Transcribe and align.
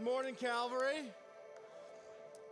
Good 0.00 0.06
morning, 0.06 0.34
Calvary. 0.34 1.12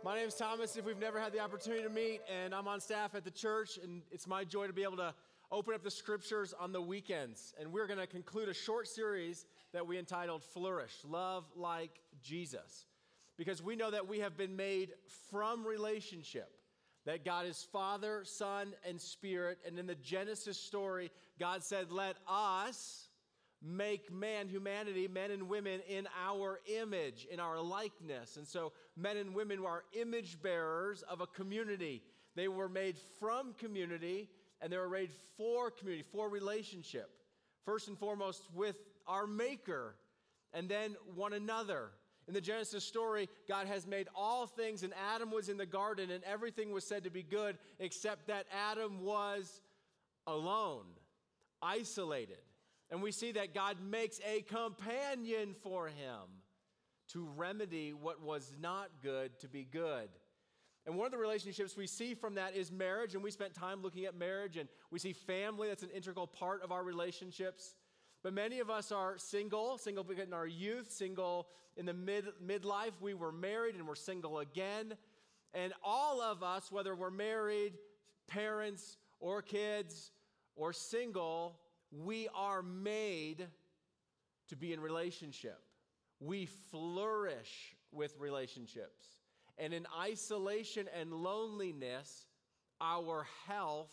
My 0.03 0.15
name 0.15 0.27
is 0.27 0.35
Thomas. 0.35 0.75
If 0.75 0.85
we've 0.85 0.99
never 0.99 1.19
had 1.19 1.33
the 1.33 1.39
opportunity 1.39 1.81
to 1.81 1.89
meet, 1.89 2.21
and 2.31 2.53
I'm 2.53 2.67
on 2.67 2.79
staff 2.79 3.15
at 3.15 3.23
the 3.23 3.31
church, 3.31 3.79
and 3.81 4.03
it's 4.11 4.27
my 4.27 4.43
joy 4.43 4.67
to 4.67 4.73
be 4.73 4.83
able 4.83 4.97
to 4.97 5.15
open 5.51 5.73
up 5.73 5.81
the 5.81 5.89
scriptures 5.89 6.53
on 6.59 6.71
the 6.71 6.81
weekends. 6.81 7.55
And 7.59 7.73
we're 7.73 7.87
going 7.87 7.97
to 7.97 8.05
conclude 8.05 8.49
a 8.49 8.53
short 8.53 8.87
series 8.87 9.47
that 9.73 9.87
we 9.87 9.97
entitled 9.97 10.43
Flourish 10.43 10.93
Love 11.03 11.43
Like 11.55 11.99
Jesus. 12.21 12.85
Because 13.35 13.63
we 13.63 13.75
know 13.75 13.89
that 13.89 14.07
we 14.07 14.19
have 14.19 14.37
been 14.37 14.55
made 14.55 14.93
from 15.31 15.65
relationship, 15.65 16.51
that 17.07 17.25
God 17.25 17.47
is 17.47 17.65
Father, 17.71 18.21
Son, 18.25 18.75
and 18.87 19.01
Spirit. 19.01 19.57
And 19.65 19.79
in 19.79 19.87
the 19.87 19.95
Genesis 19.95 20.59
story, 20.59 21.09
God 21.39 21.63
said, 21.63 21.91
Let 21.91 22.17
us 22.27 23.08
make 23.61 24.11
man, 24.11 24.47
humanity, 24.47 25.07
men 25.07 25.31
and 25.31 25.49
women 25.49 25.81
in 25.87 26.07
our 26.25 26.59
image, 26.65 27.27
in 27.29 27.39
our 27.39 27.59
likeness. 27.59 28.37
And 28.37 28.47
so 28.47 28.71
men 28.95 29.17
and 29.17 29.33
women 29.33 29.59
are 29.65 29.83
image 29.93 30.41
bearers 30.41 31.03
of 31.03 31.21
a 31.21 31.27
community. 31.27 32.01
They 32.35 32.47
were 32.47 32.69
made 32.69 32.97
from 33.19 33.53
community 33.53 34.29
and 34.61 34.71
they 34.71 34.77
were 34.77 34.89
made 34.89 35.11
for 35.37 35.71
community, 35.71 36.05
for 36.11 36.29
relationship. 36.29 37.09
First 37.65 37.87
and 37.87 37.97
foremost 37.97 38.43
with 38.53 38.77
our 39.07 39.27
Maker 39.27 39.95
and 40.53 40.69
then 40.69 40.95
one 41.15 41.33
another. 41.33 41.89
In 42.27 42.33
the 42.33 42.41
Genesis 42.41 42.83
story, 42.83 43.27
God 43.47 43.65
has 43.65 43.87
made 43.87 44.07
all 44.15 44.45
things, 44.45 44.83
and 44.83 44.93
Adam 45.11 45.31
was 45.31 45.49
in 45.49 45.57
the 45.57 45.65
garden, 45.65 46.11
and 46.11 46.23
everything 46.23 46.71
was 46.71 46.85
said 46.85 47.03
to 47.05 47.09
be 47.09 47.23
good, 47.23 47.57
except 47.79 48.27
that 48.27 48.45
Adam 48.53 49.01
was 49.03 49.61
alone, 50.27 50.85
isolated. 51.59 52.37
And 52.91 53.01
we 53.01 53.11
see 53.11 53.31
that 53.33 53.53
God 53.53 53.77
makes 53.81 54.19
a 54.27 54.41
companion 54.41 55.55
for 55.61 55.87
him 55.87 56.41
to 57.09 57.27
remedy 57.35 57.93
what 57.93 58.21
was 58.21 58.53
not 58.59 58.89
good 59.01 59.37
to 59.39 59.47
be 59.47 59.63
good. 59.63 60.09
And 60.85 60.97
one 60.97 61.05
of 61.05 61.11
the 61.11 61.17
relationships 61.17 61.77
we 61.77 61.87
see 61.87 62.13
from 62.13 62.35
that 62.35 62.55
is 62.55 62.71
marriage, 62.71 63.13
and 63.13 63.23
we 63.23 63.31
spent 63.31 63.53
time 63.53 63.83
looking 63.83 64.05
at 64.05 64.15
marriage, 64.15 64.57
and 64.57 64.67
we 64.89 64.97
see 64.97 65.13
family, 65.13 65.67
that's 65.67 65.83
an 65.83 65.89
integral 65.89 66.25
part 66.25 66.63
of 66.63 66.71
our 66.71 66.83
relationships. 66.83 67.75
But 68.23 68.33
many 68.33 68.59
of 68.59 68.69
us 68.69 68.91
are 68.91 69.17
single, 69.17 69.77
single 69.77 70.05
in 70.09 70.33
our 70.33 70.47
youth, 70.47 70.91
single 70.91 71.47
in 71.77 71.85
the 71.85 71.93
mid 71.93 72.25
midlife. 72.43 72.91
We 72.99 73.13
were 73.13 73.31
married 73.31 73.75
and 73.75 73.87
we're 73.87 73.95
single 73.95 74.39
again. 74.39 74.95
And 75.53 75.73
all 75.83 76.21
of 76.21 76.43
us, 76.43 76.71
whether 76.71 76.95
we're 76.95 77.11
married, 77.11 77.73
parents, 78.27 78.97
or 79.19 79.41
kids, 79.41 80.11
or 80.55 80.73
single, 80.73 81.59
we 81.91 82.27
are 82.35 82.61
made 82.61 83.47
to 84.49 84.55
be 84.55 84.73
in 84.73 84.79
relationship. 84.79 85.59
We 86.19 86.47
flourish 86.71 87.75
with 87.91 88.15
relationships. 88.19 89.05
And 89.57 89.73
in 89.73 89.85
isolation 89.99 90.87
and 90.99 91.11
loneliness, 91.13 92.27
our 92.81 93.25
health 93.47 93.91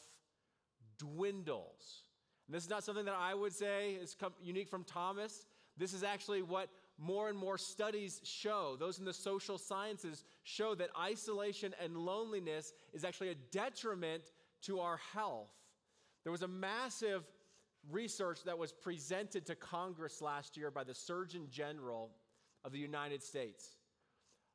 dwindles. 0.99 2.03
And 2.47 2.55
this 2.55 2.63
is 2.63 2.71
not 2.71 2.85
something 2.85 3.05
that 3.07 3.17
I 3.19 3.35
would 3.35 3.53
say 3.53 3.95
is 3.95 4.17
unique 4.43 4.69
from 4.69 4.85
Thomas. 4.85 5.47
This 5.77 5.93
is 5.93 6.03
actually 6.03 6.43
what 6.43 6.69
more 6.99 7.29
and 7.29 7.37
more 7.37 7.59
studies 7.59 8.21
show. 8.25 8.77
Those 8.79 8.99
in 8.99 9.05
the 9.05 9.13
social 9.13 9.59
sciences 9.59 10.25
show 10.45 10.75
that 10.77 10.91
isolation 10.99 11.75
and 11.83 11.97
loneliness 11.97 12.73
is 12.95 13.05
actually 13.05 13.31
a 13.31 13.35
detriment 13.51 14.31
to 14.63 14.81
our 14.81 14.99
health. 15.13 15.51
There 16.23 16.33
was 16.33 16.43
a 16.43 16.49
massive 16.49 17.25
research 17.91 18.45
that 18.45 18.59
was 18.59 18.73
presented 18.73 19.47
to 19.47 19.55
Congress 19.55 20.21
last 20.21 20.57
year 20.57 20.71
by 20.71 20.85
the 20.85 20.95
Surgeon 20.95 21.47
General 21.51 22.11
of 22.65 22.73
the 22.73 22.79
United 22.79 23.23
States, 23.23 23.77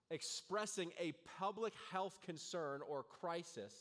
expressing 0.09 0.91
a 0.99 1.13
public 1.39 1.73
health 1.91 2.19
concern 2.21 2.81
or 2.87 3.03
crisis 3.03 3.73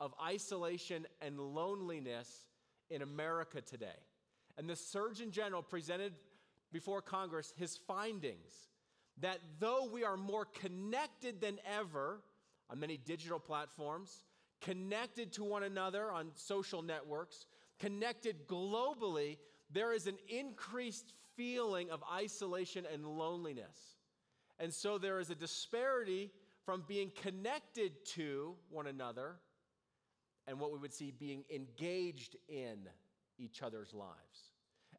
of 0.00 0.14
isolation 0.22 1.06
and 1.20 1.38
loneliness 1.38 2.46
in 2.90 3.02
America 3.02 3.60
today. 3.60 3.98
And 4.58 4.68
the 4.68 4.76
Surgeon 4.76 5.30
General 5.30 5.62
presented 5.62 6.12
before 6.72 7.00
Congress 7.00 7.54
his 7.56 7.76
findings 7.76 8.68
that 9.20 9.38
though 9.60 9.88
we 9.92 10.04
are 10.04 10.16
more 10.16 10.44
connected 10.44 11.40
than 11.40 11.58
ever 11.66 12.20
on 12.70 12.80
many 12.80 12.96
digital 12.96 13.38
platforms, 13.38 14.24
connected 14.60 15.32
to 15.32 15.44
one 15.44 15.62
another 15.62 16.10
on 16.10 16.30
social 16.34 16.82
networks, 16.82 17.46
connected 17.82 18.46
globally, 18.46 19.38
there 19.70 19.92
is 19.92 20.06
an 20.06 20.16
increased 20.28 21.12
feeling 21.36 21.90
of 21.90 22.02
isolation 22.12 22.86
and 22.92 23.04
loneliness. 23.04 23.96
And 24.60 24.72
so 24.72 24.98
there 24.98 25.18
is 25.18 25.30
a 25.30 25.34
disparity 25.34 26.30
from 26.64 26.84
being 26.86 27.10
connected 27.22 27.92
to 28.14 28.54
one 28.70 28.86
another 28.86 29.36
and 30.46 30.60
what 30.60 30.72
we 30.72 30.78
would 30.78 30.92
see 30.92 31.10
being 31.10 31.42
engaged 31.52 32.36
in 32.48 32.88
each 33.38 33.62
other's 33.62 33.92
lives. 33.92 34.52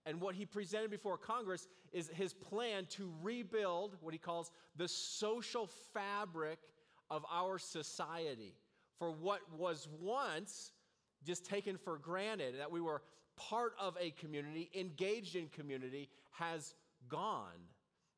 And 0.05 0.19
what 0.19 0.35
he 0.35 0.45
presented 0.45 0.91
before 0.91 1.17
Congress 1.17 1.67
is 1.93 2.09
his 2.09 2.33
plan 2.33 2.85
to 2.91 3.09
rebuild 3.21 3.95
what 4.01 4.13
he 4.13 4.17
calls 4.17 4.51
the 4.75 4.89
social 4.89 5.69
fabric 5.93 6.59
of 7.09 7.23
our 7.31 7.57
society 7.57 8.55
for 8.99 9.11
what 9.11 9.39
was 9.57 9.87
once 10.01 10.73
just 11.25 11.45
taken 11.45 11.77
for 11.77 11.97
granted, 11.97 12.55
that 12.59 12.71
we 12.71 12.81
were 12.81 13.01
part 13.35 13.73
of 13.79 13.97
a 13.99 14.11
community, 14.11 14.69
engaged 14.75 15.35
in 15.35 15.47
community, 15.47 16.09
has 16.31 16.75
gone. 17.09 17.69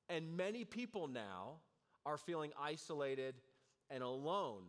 And 0.09 0.35
many 0.37 0.65
people 0.65 1.07
now 1.07 1.59
are 2.05 2.17
feeling 2.17 2.51
isolated 2.61 3.35
and 3.89 4.03
alone. 4.03 4.63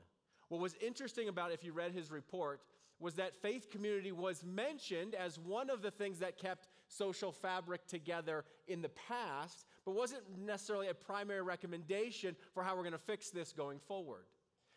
What 0.48 0.60
was 0.60 0.74
interesting 0.80 1.28
about 1.28 1.52
if 1.52 1.64
you 1.64 1.72
read 1.72 1.92
his 1.92 2.10
report 2.10 2.60
was 2.98 3.14
that 3.14 3.34
faith 3.34 3.68
community 3.70 4.12
was 4.12 4.42
mentioned 4.42 5.14
as 5.14 5.38
one 5.38 5.68
of 5.68 5.82
the 5.82 5.90
things 5.90 6.18
that 6.20 6.38
kept 6.38 6.68
social 6.88 7.30
fabric 7.30 7.86
together 7.86 8.44
in 8.68 8.80
the 8.80 8.88
past, 8.88 9.66
but 9.84 9.94
wasn't 9.94 10.22
necessarily 10.38 10.88
a 10.88 10.94
primary 10.94 11.42
recommendation 11.42 12.34
for 12.54 12.62
how 12.62 12.74
we're 12.74 12.82
going 12.82 12.92
to 12.92 12.98
fix 12.98 13.28
this 13.30 13.52
going 13.52 13.78
forward. 13.80 14.24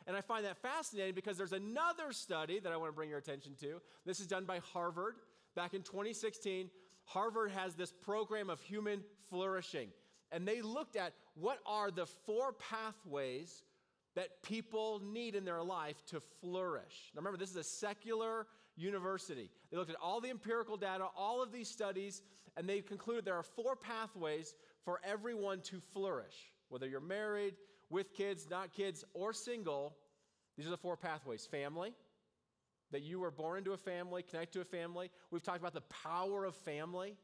And 0.07 0.15
I 0.15 0.21
find 0.21 0.45
that 0.45 0.57
fascinating 0.57 1.13
because 1.13 1.37
there's 1.37 1.53
another 1.53 2.11
study 2.11 2.59
that 2.59 2.71
I 2.71 2.77
want 2.77 2.89
to 2.91 2.95
bring 2.95 3.09
your 3.09 3.19
attention 3.19 3.53
to. 3.61 3.81
This 4.05 4.19
is 4.19 4.27
done 4.27 4.45
by 4.45 4.59
Harvard 4.73 5.15
back 5.55 5.73
in 5.73 5.81
2016. 5.81 6.69
Harvard 7.05 7.51
has 7.51 7.75
this 7.75 7.91
program 7.91 8.49
of 8.49 8.61
human 8.61 9.03
flourishing, 9.29 9.89
and 10.31 10.47
they 10.47 10.61
looked 10.61 10.95
at 10.95 11.13
what 11.35 11.59
are 11.65 11.91
the 11.91 12.05
four 12.05 12.53
pathways 12.53 13.63
that 14.15 14.41
people 14.43 15.01
need 15.03 15.35
in 15.35 15.45
their 15.45 15.61
life 15.61 16.03
to 16.07 16.19
flourish. 16.41 17.11
Now, 17.13 17.19
remember, 17.19 17.37
this 17.37 17.51
is 17.51 17.55
a 17.55 17.63
secular 17.63 18.47
university. 18.75 19.49
They 19.71 19.77
looked 19.77 19.91
at 19.91 19.97
all 20.01 20.19
the 20.21 20.29
empirical 20.29 20.77
data, 20.77 21.05
all 21.15 21.41
of 21.43 21.51
these 21.51 21.69
studies, 21.69 22.21
and 22.57 22.67
they 22.67 22.81
concluded 22.81 23.25
there 23.25 23.35
are 23.35 23.43
four 23.43 23.75
pathways 23.75 24.55
for 24.83 24.99
everyone 25.03 25.61
to 25.61 25.79
flourish. 25.79 26.51
Whether 26.69 26.87
you're 26.87 26.99
married, 26.99 27.55
with 27.89 28.13
kids, 28.13 28.47
not 28.49 28.73
kids, 28.73 29.03
or 29.13 29.33
single, 29.33 29.95
these 30.57 30.67
are 30.67 30.71
the 30.71 30.77
four 30.77 30.97
pathways 30.97 31.45
family, 31.45 31.93
that 32.91 33.01
you 33.01 33.19
were 33.19 33.31
born 33.31 33.57
into 33.59 33.73
a 33.73 33.77
family, 33.77 34.23
connect 34.23 34.53
to 34.53 34.61
a 34.61 34.65
family. 34.65 35.11
We've 35.31 35.43
talked 35.43 35.59
about 35.59 35.73
the 35.73 35.81
power 35.81 36.45
of 36.45 36.55
family 36.55 37.15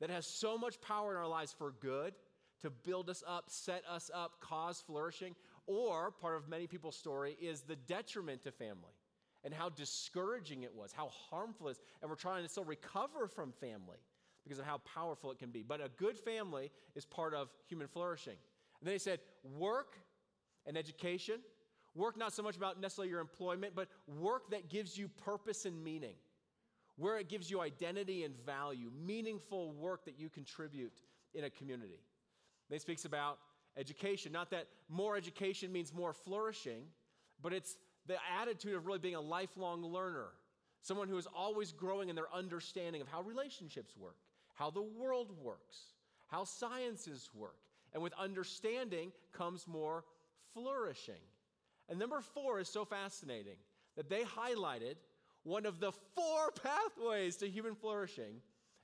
that 0.00 0.10
has 0.10 0.26
so 0.26 0.58
much 0.58 0.80
power 0.80 1.12
in 1.12 1.16
our 1.16 1.28
lives 1.28 1.52
for 1.52 1.72
good, 1.80 2.14
to 2.62 2.70
build 2.70 3.10
us 3.10 3.22
up, 3.26 3.44
set 3.48 3.82
us 3.88 4.10
up, 4.14 4.40
cause 4.40 4.82
flourishing. 4.86 5.34
Or 5.66 6.10
part 6.10 6.36
of 6.36 6.48
many 6.48 6.66
people's 6.66 6.96
story 6.96 7.36
is 7.40 7.62
the 7.62 7.76
detriment 7.76 8.42
to 8.42 8.52
family 8.52 8.94
and 9.44 9.52
how 9.52 9.68
discouraging 9.68 10.62
it 10.62 10.74
was, 10.74 10.92
how 10.92 11.08
harmful 11.30 11.68
it 11.68 11.72
is. 11.72 11.80
And 12.00 12.10
we're 12.10 12.16
trying 12.16 12.42
to 12.42 12.48
still 12.48 12.64
recover 12.64 13.28
from 13.28 13.52
family 13.52 13.98
because 14.44 14.58
of 14.58 14.64
how 14.64 14.78
powerful 14.78 15.30
it 15.32 15.38
can 15.38 15.50
be. 15.50 15.62
But 15.62 15.80
a 15.80 15.90
good 15.96 16.16
family 16.16 16.70
is 16.94 17.04
part 17.04 17.34
of 17.34 17.52
human 17.66 17.88
flourishing. 17.88 18.36
Then 18.86 18.92
he 18.92 19.00
said, 19.00 19.18
work 19.58 19.96
and 20.64 20.78
education. 20.78 21.40
Work 21.96 22.16
not 22.16 22.32
so 22.32 22.40
much 22.44 22.56
about 22.56 22.80
necessarily 22.80 23.10
your 23.10 23.18
employment, 23.18 23.72
but 23.74 23.88
work 24.06 24.48
that 24.50 24.68
gives 24.68 24.96
you 24.96 25.08
purpose 25.08 25.64
and 25.64 25.82
meaning, 25.82 26.14
where 26.94 27.18
it 27.18 27.28
gives 27.28 27.50
you 27.50 27.60
identity 27.60 28.22
and 28.22 28.36
value, 28.46 28.92
meaningful 29.04 29.72
work 29.72 30.04
that 30.04 30.20
you 30.20 30.28
contribute 30.28 31.02
in 31.34 31.42
a 31.42 31.50
community. 31.50 31.98
Then 32.68 32.76
he 32.76 32.78
speaks 32.78 33.04
about 33.04 33.38
education. 33.76 34.30
Not 34.30 34.50
that 34.50 34.68
more 34.88 35.16
education 35.16 35.72
means 35.72 35.92
more 35.92 36.12
flourishing, 36.12 36.84
but 37.42 37.52
it's 37.52 37.78
the 38.06 38.18
attitude 38.40 38.76
of 38.76 38.86
really 38.86 39.00
being 39.00 39.16
a 39.16 39.20
lifelong 39.20 39.82
learner, 39.82 40.28
someone 40.82 41.08
who 41.08 41.16
is 41.16 41.26
always 41.34 41.72
growing 41.72 42.08
in 42.08 42.14
their 42.14 42.32
understanding 42.32 43.02
of 43.02 43.08
how 43.08 43.22
relationships 43.22 43.96
work, 43.96 44.18
how 44.54 44.70
the 44.70 44.82
world 44.82 45.32
works, 45.42 45.76
how 46.28 46.44
sciences 46.44 47.30
work, 47.34 47.56
and 47.92 48.02
with 48.02 48.12
understanding 48.18 49.12
comes 49.32 49.66
more 49.66 50.04
flourishing. 50.52 51.22
And 51.88 51.98
number 51.98 52.20
four 52.20 52.58
is 52.60 52.68
so 52.68 52.84
fascinating 52.84 53.56
that 53.96 54.08
they 54.08 54.22
highlighted 54.22 54.96
one 55.42 55.64
of 55.64 55.78
the 55.78 55.92
four 55.92 56.50
pathways 56.62 57.36
to 57.36 57.48
human 57.48 57.74
flourishing 57.74 58.40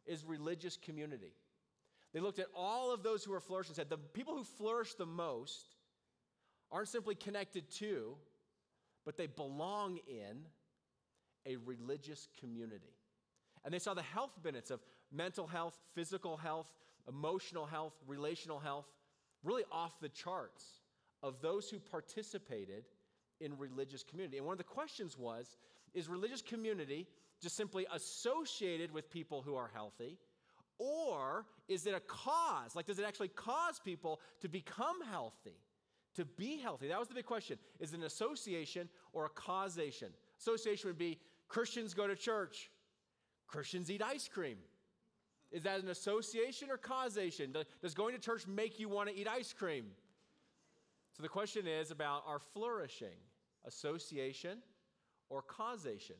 is 0.07 0.25
religious 0.25 0.77
community. 0.77 1.33
They 2.13 2.21
looked 2.21 2.39
at 2.39 2.47
all 2.55 2.93
of 2.93 3.03
those 3.03 3.25
who 3.25 3.33
were 3.33 3.41
flourishing 3.41 3.71
and 3.71 3.77
said 3.77 3.91
the 3.91 3.99
people 3.99 4.37
who 4.37 4.45
flourish 4.45 4.95
the 4.95 5.07
most 5.07 5.77
aren't 6.71 6.89
simply 6.89 7.15
connected 7.15 7.71
to, 7.71 8.17
but 9.05 9.17
they 9.17 9.27
belong 9.27 9.99
in 10.07 10.45
a 11.47 11.57
religious 11.57 12.29
community. 12.39 12.95
And 13.65 13.73
they 13.73 13.79
saw 13.79 13.95
the 13.95 14.03
health 14.03 14.33
benefits 14.43 14.71
of 14.71 14.81
mental 15.13 15.47
health, 15.47 15.79
physical 15.95 16.37
health, 16.37 16.67
emotional 17.09 17.67
health, 17.67 17.95
relational 18.07 18.59
health, 18.59 18.87
really 19.43 19.65
off 19.71 20.01
the 20.01 20.09
charts 20.09 20.65
of 21.23 21.41
those 21.41 21.69
who 21.71 21.79
participated 21.79 22.85
in 23.41 23.57
religious 23.59 24.03
community. 24.03 24.39
And 24.39 24.47
one 24.47 24.55
of 24.55 24.59
the 24.59 24.65
questions 24.65 25.19
was 25.19 25.57
is 25.95 26.09
religious 26.09 26.43
community 26.43 27.07
just 27.43 27.57
simply 27.57 27.87
associated 27.93 28.93
with 28.93 29.11
people 29.11 29.43
who 29.43 29.57
are 29.57 29.69
healthy? 29.75 30.17
Or 30.79 31.45
is 31.69 31.87
it 31.87 31.95
a 31.95 32.01
cause? 32.01 32.75
Like, 32.75 32.87
does 32.87 32.99
it 32.99 33.05
actually 33.05 33.29
cause 33.29 33.81
people 33.85 34.21
to 34.41 34.49
become 34.49 35.03
healthy, 35.11 35.59
to 36.15 36.25
be 36.25 36.59
healthy? 36.59 36.89
That 36.89 36.99
was 36.99 37.09
the 37.09 37.15
big 37.15 37.27
question. 37.27 37.59
Is 37.81 37.93
it 37.93 37.99
an 37.99 38.05
association 38.05 38.89
or 39.13 39.27
a 39.27 39.29
causation? 39.29 40.09
Association 40.39 40.89
would 40.89 40.99
be 40.99 41.19
Christians 41.49 41.95
go 41.95 42.07
to 42.07 42.17
church, 42.17 42.71
Christians 43.47 43.91
eat 43.91 44.03
ice 44.03 44.29
cream. 44.33 44.57
Is 45.53 45.63
that 45.65 45.81
an 45.81 45.89
association 45.91 46.71
or 46.71 46.79
causation? 46.79 47.55
Does 47.83 47.95
going 47.95 48.15
to 48.15 48.21
church 48.21 48.47
make 48.47 48.81
you 48.81 48.89
want 48.89 49.11
to 49.11 49.15
eat 49.15 49.29
ice 49.29 49.53
cream? 49.53 49.85
So 51.15 51.23
the 51.23 51.29
question 51.29 51.67
is 51.67 51.91
about 51.91 52.25
our 52.27 52.39
flourishing 52.39 53.19
association 53.67 54.59
or 55.29 55.43
causation. 55.43 56.17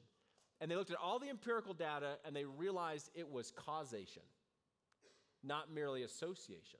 And 0.61 0.71
they 0.71 0.77
looked 0.77 0.91
at 0.91 0.99
all 1.03 1.19
the 1.19 1.31
empirical 1.31 1.73
data 1.73 2.19
and 2.27 2.37
they 2.37 2.45
realized 2.45 3.11
it 3.15 3.31
was 3.31 3.51
causation, 3.51 4.23
not 5.43 5.73
merely 5.73 6.03
association. 6.03 6.79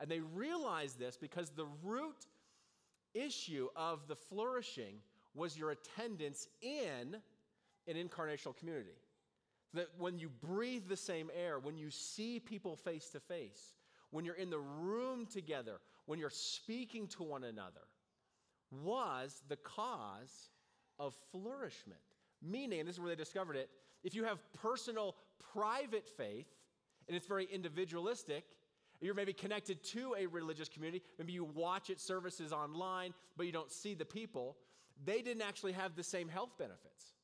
And 0.00 0.10
they 0.10 0.20
realized 0.20 0.98
this 0.98 1.18
because 1.18 1.50
the 1.50 1.66
root 1.82 2.26
issue 3.12 3.68
of 3.76 4.08
the 4.08 4.16
flourishing 4.16 4.96
was 5.34 5.56
your 5.56 5.70
attendance 5.70 6.48
in 6.62 7.16
an 7.86 7.94
incarnational 7.94 8.56
community. 8.56 8.96
That 9.74 9.88
when 9.98 10.18
you 10.18 10.28
breathe 10.28 10.88
the 10.88 10.96
same 10.96 11.30
air, 11.36 11.58
when 11.58 11.76
you 11.76 11.90
see 11.90 12.40
people 12.40 12.76
face 12.76 13.08
to 13.10 13.20
face, 13.20 13.74
when 14.10 14.24
you're 14.24 14.34
in 14.34 14.50
the 14.50 14.58
room 14.58 15.26
together, 15.26 15.80
when 16.06 16.18
you're 16.18 16.30
speaking 16.30 17.06
to 17.08 17.22
one 17.22 17.44
another, 17.44 17.86
was 18.70 19.42
the 19.48 19.56
cause 19.56 20.50
of 20.98 21.14
flourishment. 21.30 22.00
Meaning, 22.42 22.80
and 22.80 22.88
this 22.88 22.96
is 22.96 23.00
where 23.00 23.10
they 23.10 23.16
discovered 23.16 23.56
it, 23.56 23.70
if 24.02 24.14
you 24.14 24.24
have 24.24 24.38
personal, 24.54 25.16
private 25.52 26.08
faith, 26.08 26.48
and 27.06 27.16
it's 27.16 27.26
very 27.26 27.44
individualistic, 27.44 28.44
you're 29.00 29.14
maybe 29.14 29.32
connected 29.32 29.82
to 29.82 30.14
a 30.18 30.26
religious 30.26 30.68
community, 30.68 31.02
maybe 31.18 31.32
you 31.32 31.44
watch 31.44 31.90
its 31.90 32.02
services 32.02 32.52
online, 32.52 33.14
but 33.36 33.46
you 33.46 33.52
don't 33.52 33.70
see 33.70 33.94
the 33.94 34.04
people, 34.04 34.56
they 35.04 35.22
didn't 35.22 35.42
actually 35.42 35.72
have 35.72 35.96
the 35.96 36.02
same 36.02 36.28
health 36.28 36.50
benefits. 36.58 37.14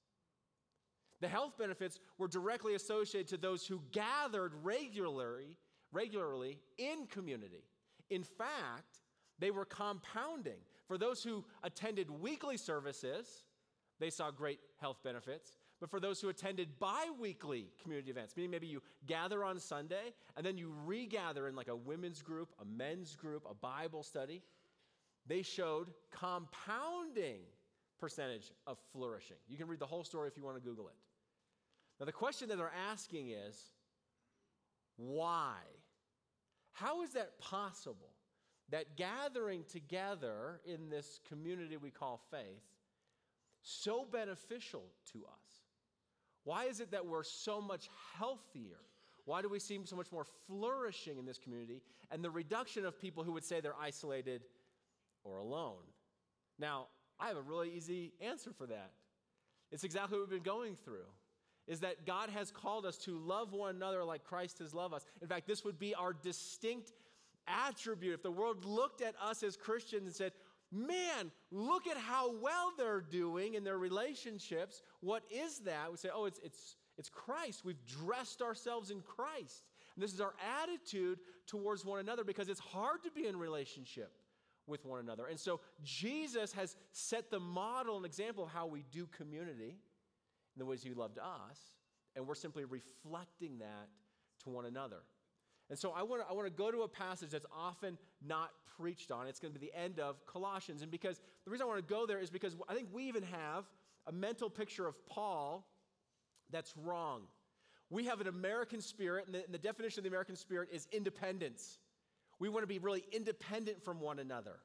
The 1.21 1.29
health 1.29 1.57
benefits 1.59 1.99
were 2.19 2.29
directly 2.29 2.75
associated 2.75 3.29
to 3.29 3.37
those 3.37 3.67
who 3.67 3.81
gathered 3.93 4.53
regularly, 4.63 5.57
regularly 5.93 6.59
in 6.79 7.07
community. 7.07 7.65
In 8.11 8.23
fact, 8.23 9.01
they 9.39 9.51
were 9.51 9.65
compounding. 9.65 10.59
For 10.87 10.99
those 10.99 11.23
who 11.23 11.45
attended 11.63 12.11
weekly 12.11 12.57
services, 12.57 13.45
they 13.99 14.11
saw 14.11 14.31
great 14.31 14.61
health 14.81 14.99
benefits. 15.03 15.57
But 15.81 15.91
for 15.91 16.01
those 16.01 16.21
who 16.21 16.29
attended 16.29 16.79
bi 16.79 17.07
weekly 17.21 17.69
community 17.83 18.11
events, 18.11 18.37
meaning 18.37 18.51
maybe 18.51 18.67
you 18.67 18.83
gather 19.07 19.45
on 19.45 19.59
Sunday 19.59 20.15
and 20.37 20.45
then 20.45 20.57
you 20.57 20.73
regather 20.87 21.49
in 21.49 21.55
like 21.55 21.69
a 21.69 21.77
women's 21.77 22.23
group, 22.23 22.55
a 22.61 22.65
men's 22.65 23.15
group, 23.15 23.45
a 23.49 23.55
Bible 23.55 24.03
study, 24.03 24.43
they 25.27 25.43
showed 25.43 25.89
compounding 26.11 27.41
percentage 27.99 28.53
of 28.67 28.79
flourishing. 28.93 29.37
You 29.49 29.57
can 29.57 29.67
read 29.67 29.81
the 29.81 29.87
whole 29.87 30.05
story 30.05 30.29
if 30.29 30.37
you 30.37 30.45
want 30.45 30.57
to 30.57 30.63
Google 30.63 30.89
it. 30.89 30.95
Now, 31.99 32.07
the 32.07 32.13
question 32.13 32.49
that 32.49 32.57
they're 32.57 32.73
asking 32.91 33.31
is 33.31 33.71
why? 34.97 35.57
How 36.73 37.03
is 37.03 37.11
that 37.11 37.39
possible 37.39 38.13
that 38.71 38.97
gathering 38.97 39.65
together 39.71 40.61
in 40.67 40.91
this 40.91 41.21
community 41.29 41.77
we 41.77 41.91
call 41.91 42.21
faith 42.31 42.63
so 43.63 44.07
beneficial 44.11 44.85
to 45.13 45.19
us? 45.21 45.65
Why 46.45 46.65
is 46.65 46.81
it 46.81 46.91
that 46.91 47.07
we're 47.07 47.25
so 47.25 47.61
much 47.61 47.89
healthier? 48.19 48.79
Why 49.25 49.43
do 49.43 49.49
we 49.49 49.59
seem 49.59 49.87
so 49.87 49.97
much 49.97 50.13
more 50.13 50.25
flourishing 50.47 51.19
in 51.19 51.25
this 51.25 51.39
community? 51.39 51.83
And 52.11 52.23
the 52.23 52.31
reduction 52.31 52.85
of 52.85 53.01
people 53.01 53.25
who 53.25 53.33
would 53.33 53.45
say 53.45 53.61
they're 53.61 53.75
isolated 53.81 54.43
or 55.25 55.39
alone. 55.39 55.83
Now, 56.59 56.87
I 57.19 57.29
have 57.29 57.37
a 57.37 57.43
really 57.43 57.71
easy 57.71 58.13
answer 58.21 58.53
for 58.53 58.67
that. 58.67 58.93
It's 59.73 59.83
exactly 59.83 60.19
what 60.19 60.29
we've 60.29 60.43
been 60.43 60.53
going 60.53 60.77
through 60.77 61.09
is 61.67 61.81
that 61.81 62.07
God 62.07 62.31
has 62.31 62.51
called 62.51 62.87
us 62.87 62.97
to 62.99 63.19
love 63.19 63.53
one 63.53 63.75
another 63.75 64.05
like 64.05 64.25
Christ 64.25 64.59
has 64.61 64.73
loved 64.73 64.95
us. 64.95 65.05
In 65.21 65.29
fact, 65.29 65.47
this 65.47 65.65
would 65.65 65.79
be 65.79 65.95
our 65.95 66.13
distinct 66.13 66.93
attribute. 67.49 68.15
If 68.15 68.23
the 68.23 68.31
world 68.31 68.65
looked 68.65 69.03
at 69.03 69.15
us 69.23 69.43
as 69.43 69.57
Christians 69.57 70.07
and 70.07 70.15
said, 70.15 70.33
Man, 70.73 71.31
look 71.53 71.87
at 71.87 71.97
how 71.97 72.33
well 72.41 72.73
they're 72.77 73.01
doing 73.01 73.55
in 73.55 73.63
their 73.63 73.79
relationships. 73.79 74.83
What 75.01 75.23
is 75.31 75.61
that? 75.61 75.91
We 75.91 75.97
say, 75.97 76.09
Oh, 76.13 76.25
it's, 76.25 76.41
it's, 76.43 76.77
it's 76.99 77.09
Christ. 77.09 77.65
We've 77.65 77.85
dressed 77.87 78.43
ourselves 78.43 78.91
in 78.91 79.01
Christ. 79.01 79.63
And 79.95 80.03
this 80.03 80.13
is 80.13 80.21
our 80.21 80.35
attitude 80.63 81.21
towards 81.47 81.85
one 81.85 82.01
another 82.01 82.25
because 82.25 82.49
it's 82.49 82.61
hard 82.61 83.03
to 83.05 83.11
be 83.11 83.27
in 83.27 83.37
relationship 83.37 84.13
with 84.67 84.85
one 84.85 85.01
another. 85.01 85.27
And 85.27 85.39
so 85.39 85.61
Jesus 85.85 86.53
has 86.53 86.77
set 86.93 87.31
the 87.31 87.41
model 87.41 87.97
and 87.97 88.05
example 88.05 88.45
of 88.45 88.51
how 88.51 88.67
we 88.67 88.85
do 88.91 89.07
community 89.17 89.77
in 90.57 90.61
the 90.61 90.67
ways 90.67 90.83
He 90.83 90.95
loved 90.95 91.19
us, 91.19 91.61
and 92.15 92.27
we're 92.27 92.35
simply 92.35 92.65
reflecting 92.65 93.59
that 93.59 93.89
to 94.45 94.51
one 94.51 94.65
another. 94.65 95.03
And 95.69 95.79
so 95.79 95.93
I 95.93 96.03
want 96.03 96.23
to 96.23 96.29
I 96.29 96.33
want 96.33 96.47
to 96.47 96.53
go 96.53 96.71
to 96.71 96.83
a 96.83 96.89
passage 96.89 97.31
that's 97.31 97.47
often 97.55 97.99
not 98.27 98.51
preached 98.79 99.11
on. 99.11 99.27
It's 99.27 99.41
going 99.41 99.53
to 99.53 99.59
be 99.59 99.67
the 99.67 99.79
end 99.79 99.99
of 99.99 100.25
Colossians. 100.27 100.83
And 100.83 100.91
because 100.91 101.21
the 101.45 101.51
reason 101.51 101.65
I 101.65 101.69
want 101.69 101.87
to 101.87 101.95
go 101.95 102.07
there 102.07 102.21
is 102.21 102.31
because 102.31 102.57
I 102.69 102.75
think 102.75 102.89
we 102.93 103.05
even 103.05 103.23
have 103.25 103.65
a 104.07 104.13
mental 104.13 104.49
picture 104.49 104.87
of 104.87 104.95
Paul 105.09 105.67
that's 106.51 106.77
wrong. 106.77 107.23
We 107.91 108.05
have 108.05 108.21
an 108.21 108.27
American 108.27 108.81
spirit, 108.81 109.27
and 109.27 109.35
the, 109.35 109.45
and 109.45 109.55
the 109.55 109.59
definition 109.59 110.01
of 110.01 110.05
the 110.05 110.09
American 110.09 110.37
spirit 110.37 110.69
is 110.73 110.87
independence. 110.93 111.79
We 112.39 112.49
want 112.49 112.63
to 112.63 112.69
be 112.69 112.79
really 112.79 113.05
independent 113.13 113.83
from 113.83 114.01
one 114.01 114.19
another. 114.19 114.59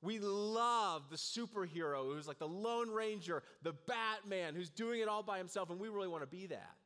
We 0.00 0.20
love 0.20 1.04
the 1.10 1.16
superhero 1.16 2.04
who's 2.14 2.28
like 2.28 2.38
the 2.38 2.48
Lone 2.48 2.90
Ranger, 2.90 3.42
the 3.62 3.74
Batman 3.86 4.54
who's 4.54 4.70
doing 4.70 5.00
it 5.00 5.08
all 5.08 5.22
by 5.22 5.38
himself, 5.38 5.70
and 5.70 5.80
we 5.80 5.88
really 5.88 6.08
want 6.08 6.22
to 6.22 6.28
be 6.28 6.46
that. 6.46 6.76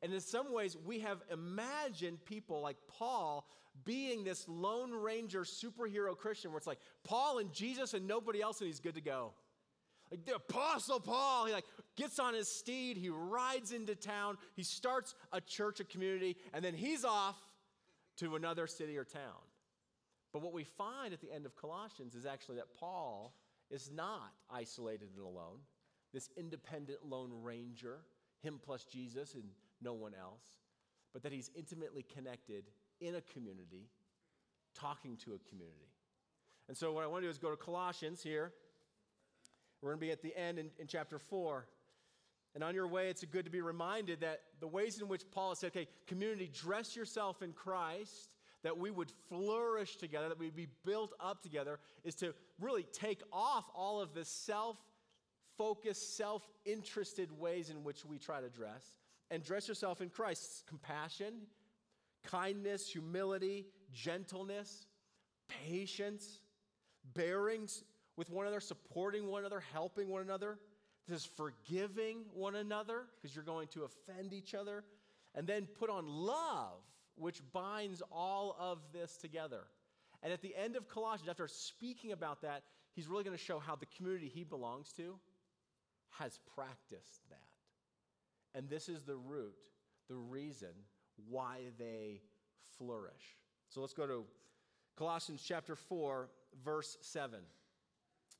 And 0.00 0.12
in 0.12 0.20
some 0.20 0.52
ways, 0.52 0.76
we 0.84 1.00
have 1.00 1.22
imagined 1.30 2.24
people 2.24 2.60
like 2.60 2.76
Paul 2.88 3.46
being 3.84 4.24
this 4.24 4.48
Lone 4.48 4.92
Ranger 4.92 5.42
superhero 5.42 6.16
Christian 6.16 6.50
where 6.50 6.58
it's 6.58 6.66
like 6.66 6.80
Paul 7.04 7.38
and 7.38 7.52
Jesus 7.52 7.94
and 7.94 8.06
nobody 8.06 8.40
else, 8.40 8.60
and 8.60 8.66
he's 8.66 8.80
good 8.80 8.94
to 8.94 9.00
go. 9.00 9.32
Like 10.10 10.24
the 10.26 10.34
Apostle 10.34 11.00
Paul, 11.00 11.46
he 11.46 11.52
like 11.52 11.64
gets 11.96 12.18
on 12.18 12.34
his 12.34 12.48
steed, 12.48 12.96
he 12.96 13.08
rides 13.08 13.72
into 13.72 13.94
town, 13.94 14.36
he 14.54 14.62
starts 14.62 15.14
a 15.32 15.40
church, 15.40 15.80
a 15.80 15.84
community, 15.84 16.36
and 16.52 16.64
then 16.64 16.74
he's 16.74 17.04
off 17.04 17.36
to 18.18 18.36
another 18.36 18.66
city 18.66 18.98
or 18.98 19.04
town. 19.04 19.40
But 20.32 20.42
what 20.42 20.52
we 20.52 20.64
find 20.64 21.12
at 21.12 21.20
the 21.20 21.30
end 21.30 21.44
of 21.44 21.54
Colossians 21.56 22.14
is 22.14 22.24
actually 22.24 22.56
that 22.56 22.72
Paul 22.78 23.34
is 23.70 23.90
not 23.94 24.32
isolated 24.50 25.08
and 25.16 25.24
alone, 25.24 25.58
this 26.12 26.30
independent 26.36 26.98
lone 27.04 27.30
ranger, 27.42 27.98
him 28.42 28.58
plus 28.64 28.84
Jesus 28.84 29.34
and 29.34 29.44
no 29.82 29.92
one 29.92 30.12
else, 30.18 30.44
but 31.12 31.22
that 31.22 31.32
he's 31.32 31.50
intimately 31.56 32.04
connected 32.14 32.64
in 33.00 33.16
a 33.16 33.20
community, 33.20 33.88
talking 34.74 35.16
to 35.18 35.34
a 35.34 35.38
community. 35.48 35.90
And 36.68 36.76
so, 36.76 36.92
what 36.92 37.04
I 37.04 37.06
want 37.06 37.22
to 37.22 37.26
do 37.26 37.30
is 37.30 37.38
go 37.38 37.50
to 37.50 37.56
Colossians 37.56 38.22
here. 38.22 38.52
We're 39.80 39.90
going 39.90 40.00
to 40.00 40.06
be 40.06 40.12
at 40.12 40.22
the 40.22 40.36
end 40.38 40.58
in, 40.58 40.70
in 40.78 40.86
chapter 40.86 41.18
4. 41.18 41.66
And 42.54 42.62
on 42.62 42.74
your 42.74 42.86
way, 42.86 43.08
it's 43.08 43.24
good 43.24 43.44
to 43.46 43.50
be 43.50 43.60
reminded 43.60 44.20
that 44.20 44.42
the 44.60 44.68
ways 44.68 45.00
in 45.00 45.08
which 45.08 45.22
Paul 45.30 45.54
said, 45.54 45.68
okay, 45.68 45.88
community, 46.06 46.50
dress 46.52 46.94
yourself 46.94 47.42
in 47.42 47.52
Christ 47.52 48.31
that 48.62 48.78
we 48.78 48.90
would 48.90 49.10
flourish 49.28 49.96
together, 49.96 50.28
that 50.28 50.38
we'd 50.38 50.56
be 50.56 50.68
built 50.84 51.12
up 51.20 51.42
together, 51.42 51.78
is 52.04 52.14
to 52.16 52.34
really 52.60 52.84
take 52.92 53.22
off 53.32 53.64
all 53.74 54.00
of 54.00 54.14
the 54.14 54.24
self 54.24 54.76
focused, 55.58 56.16
self 56.16 56.42
interested 56.64 57.30
ways 57.38 57.70
in 57.70 57.84
which 57.84 58.04
we 58.04 58.18
try 58.18 58.40
to 58.40 58.48
dress 58.48 58.98
and 59.30 59.42
dress 59.42 59.66
yourself 59.66 60.00
in 60.00 60.10
Christ's 60.10 60.62
compassion, 60.68 61.34
kindness, 62.22 62.88
humility, 62.88 63.66
gentleness, 63.92 64.86
patience, 65.48 66.40
bearings 67.14 67.84
with 68.16 68.30
one 68.30 68.46
another, 68.46 68.60
supporting 68.60 69.26
one 69.26 69.40
another, 69.40 69.62
helping 69.72 70.08
one 70.08 70.22
another. 70.22 70.58
This 71.08 71.20
is 71.20 71.24
forgiving 71.24 72.24
one 72.34 72.56
another 72.56 73.06
because 73.16 73.34
you're 73.34 73.44
going 73.44 73.68
to 73.68 73.84
offend 73.84 74.32
each 74.32 74.54
other. 74.54 74.84
And 75.34 75.46
then 75.46 75.66
put 75.78 75.88
on 75.88 76.06
love 76.06 76.80
which 77.16 77.40
binds 77.52 78.02
all 78.10 78.56
of 78.58 78.78
this 78.92 79.16
together. 79.16 79.64
And 80.22 80.32
at 80.32 80.42
the 80.42 80.54
end 80.56 80.76
of 80.76 80.88
Colossians, 80.88 81.28
after 81.28 81.48
speaking 81.48 82.12
about 82.12 82.42
that, 82.42 82.62
he's 82.94 83.08
really 83.08 83.24
going 83.24 83.36
to 83.36 83.42
show 83.42 83.58
how 83.58 83.74
the 83.74 83.86
community 83.86 84.30
he 84.32 84.44
belongs 84.44 84.92
to 84.96 85.18
has 86.10 86.38
practiced 86.54 87.28
that. 87.30 87.38
And 88.54 88.68
this 88.68 88.88
is 88.88 89.02
the 89.02 89.16
root, 89.16 89.56
the 90.08 90.14
reason 90.14 90.68
why 91.28 91.58
they 91.78 92.20
flourish. 92.78 93.36
So 93.68 93.80
let's 93.80 93.94
go 93.94 94.06
to 94.06 94.24
Colossians 94.96 95.42
chapter 95.46 95.74
4, 95.74 96.28
verse 96.64 96.98
7. 97.00 97.40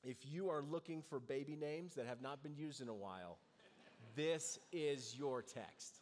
If 0.05 0.19
you 0.25 0.51
are 0.51 0.63
looking 0.63 1.03
for 1.03 1.19
baby 1.19 1.57
names 1.57 1.95
that 1.95 2.07
have 2.07 2.21
not 2.21 2.43
been 2.43 2.55
used 2.55 2.81
in 2.81 2.89
a 2.89 2.95
while, 2.95 3.39
this 4.15 4.59
is 4.73 5.17
your 5.17 5.43
text. 5.43 6.02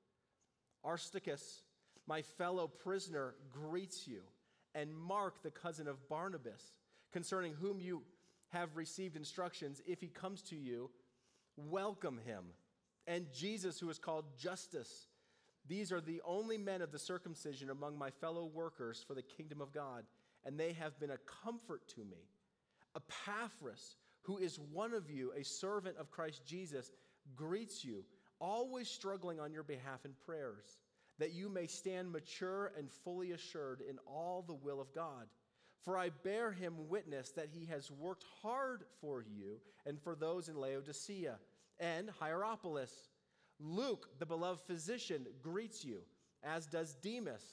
Aristarchus, 0.85 1.61
my 2.07 2.21
fellow 2.21 2.67
prisoner, 2.67 3.35
greets 3.51 4.07
you, 4.07 4.21
and 4.73 4.95
Mark, 4.95 5.43
the 5.43 5.51
cousin 5.51 5.87
of 5.87 6.09
Barnabas, 6.09 6.73
concerning 7.11 7.53
whom 7.53 7.79
you 7.79 8.03
have 8.49 8.75
received 8.75 9.15
instructions. 9.15 9.81
If 9.85 10.01
he 10.01 10.07
comes 10.07 10.41
to 10.43 10.55
you, 10.55 10.89
welcome 11.55 12.19
him. 12.25 12.43
And 13.07 13.27
Jesus, 13.33 13.79
who 13.79 13.89
is 13.89 13.99
called 13.99 14.25
Justus. 14.37 15.07
These 15.67 15.91
are 15.91 16.01
the 16.01 16.21
only 16.25 16.57
men 16.57 16.81
of 16.81 16.91
the 16.91 16.99
circumcision 16.99 17.69
among 17.69 17.97
my 17.97 18.09
fellow 18.09 18.45
workers 18.45 19.03
for 19.07 19.13
the 19.13 19.21
kingdom 19.21 19.61
of 19.61 19.73
God, 19.73 20.05
and 20.45 20.59
they 20.59 20.73
have 20.73 20.99
been 20.99 21.11
a 21.11 21.17
comfort 21.43 21.87
to 21.89 21.99
me. 21.99 22.27
Epaphras, 22.95 23.95
who 24.23 24.37
is 24.37 24.59
one 24.71 24.93
of 24.93 25.09
you, 25.09 25.31
a 25.37 25.43
servant 25.43 25.97
of 25.97 26.11
Christ 26.11 26.45
Jesus, 26.45 26.91
greets 27.35 27.85
you, 27.85 28.03
always 28.41 28.89
struggling 28.89 29.39
on 29.39 29.53
your 29.53 29.63
behalf 29.63 30.03
in 30.03 30.11
prayers, 30.25 30.79
that 31.19 31.31
you 31.31 31.47
may 31.47 31.67
stand 31.67 32.11
mature 32.11 32.73
and 32.77 32.91
fully 32.91 33.31
assured 33.31 33.81
in 33.87 33.97
all 34.05 34.43
the 34.45 34.53
will 34.53 34.81
of 34.81 34.93
God. 34.93 35.27
For 35.83 35.97
I 35.97 36.09
bear 36.09 36.51
him 36.51 36.89
witness 36.89 37.31
that 37.31 37.49
he 37.51 37.65
has 37.65 37.89
worked 37.89 38.25
hard 38.41 38.83
for 38.99 39.21
you 39.21 39.59
and 39.85 39.99
for 39.99 40.15
those 40.15 40.49
in 40.49 40.55
Laodicea 40.55 41.37
and 41.79 42.09
Hierapolis. 42.19 42.91
Luke, 43.59 44.09
the 44.19 44.25
beloved 44.25 44.61
physician, 44.61 45.25
greets 45.41 45.85
you, 45.85 46.01
as 46.43 46.65
does 46.65 46.95
Demas. 46.95 47.43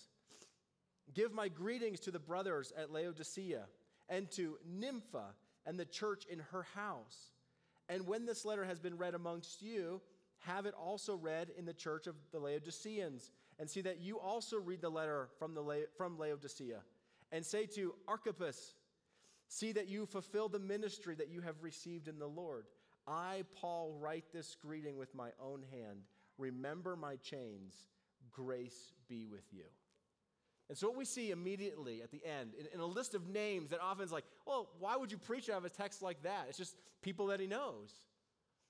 Give 1.15 1.33
my 1.33 1.49
greetings 1.49 2.01
to 2.01 2.11
the 2.11 2.19
brothers 2.19 2.73
at 2.77 2.93
Laodicea 2.93 3.65
and 4.09 4.31
to 4.33 4.59
Nympha 4.67 5.35
and 5.67 5.79
the 5.79 5.85
church 5.85 6.25
in 6.31 6.41
her 6.53 6.67
house. 6.75 7.33
And 7.89 8.07
when 8.07 8.27
this 8.27 8.45
letter 8.45 8.65
has 8.65 8.79
been 8.79 8.99
read 8.99 9.15
amongst 9.15 9.63
you, 9.63 10.01
have 10.41 10.67
it 10.67 10.75
also 10.75 11.15
read 11.15 11.51
in 11.57 11.65
the 11.65 11.73
church 11.73 12.07
of 12.07 12.15
the 12.33 12.39
Laodiceans, 12.39 13.33
and 13.59 13.69
see 13.69 13.81
that 13.83 14.01
you 14.01 14.19
also 14.19 14.59
read 14.59 14.81
the 14.81 14.89
letter 14.89 15.29
from, 15.39 15.55
the 15.55 15.63
La- 15.63 15.89
from 15.97 16.19
Laodicea. 16.19 16.81
And 17.33 17.45
say 17.45 17.67
to 17.67 17.95
Archippus, 18.07 18.75
See 19.49 19.73
that 19.73 19.89
you 19.89 20.05
fulfill 20.05 20.49
the 20.49 20.59
ministry 20.59 21.15
that 21.15 21.31
you 21.31 21.41
have 21.41 21.63
received 21.63 22.07
in 22.07 22.19
the 22.19 22.27
Lord. 22.27 22.67
I, 23.07 23.45
Paul, 23.59 23.97
write 23.99 24.27
this 24.33 24.55
greeting 24.55 24.99
with 24.99 25.15
my 25.15 25.31
own 25.43 25.65
hand. 25.73 26.01
Remember 26.37 26.95
my 26.95 27.17
chains. 27.17 27.75
Grace 28.31 28.93
be 29.09 29.25
with 29.25 29.45
you. 29.51 29.65
And 30.69 30.77
so, 30.77 30.89
what 30.89 30.99
we 30.99 31.07
see 31.07 31.31
immediately 31.31 32.03
at 32.03 32.11
the 32.11 32.21
end, 32.27 32.53
in, 32.59 32.67
in, 32.75 32.81
a 32.81 32.87
list 32.87 33.15
of 33.15 33.27
names 33.27 33.71
that 33.71 33.81
often 33.81 34.05
is 34.05 34.13
like, 34.13 34.25
well, 34.47 34.69
why 34.79 34.97
would 34.97 35.11
you 35.11 35.17
preach 35.17 35.49
out 35.49 35.57
of 35.57 35.65
a 35.65 35.71
text 35.71 36.03
like 36.03 36.23
that? 36.25 36.45
It's 36.51 36.59
just 36.59 36.77
people 37.01 37.29
that 37.29 37.41
he 37.41 37.47
knows. 37.47 37.91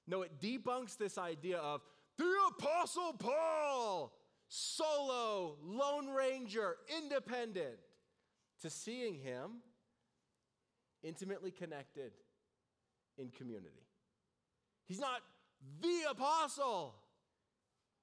No, 0.08 0.22
it 0.22 0.40
debunks 0.40 0.96
this 0.96 1.18
idea 1.18 1.58
of 1.58 1.82
the 2.16 2.32
Apostle 2.48 3.12
Paul, 3.12 4.10
solo, 4.48 5.58
lone 5.62 6.08
ranger, 6.08 6.76
independent, 6.98 7.76
to 8.62 8.70
seeing 8.70 9.14
him 9.14 9.60
intimately 11.02 11.50
connected 11.50 12.12
in 13.18 13.28
community. 13.28 13.86
He's 14.86 14.98
not 14.98 15.20
the 15.82 16.10
apostle, 16.10 16.94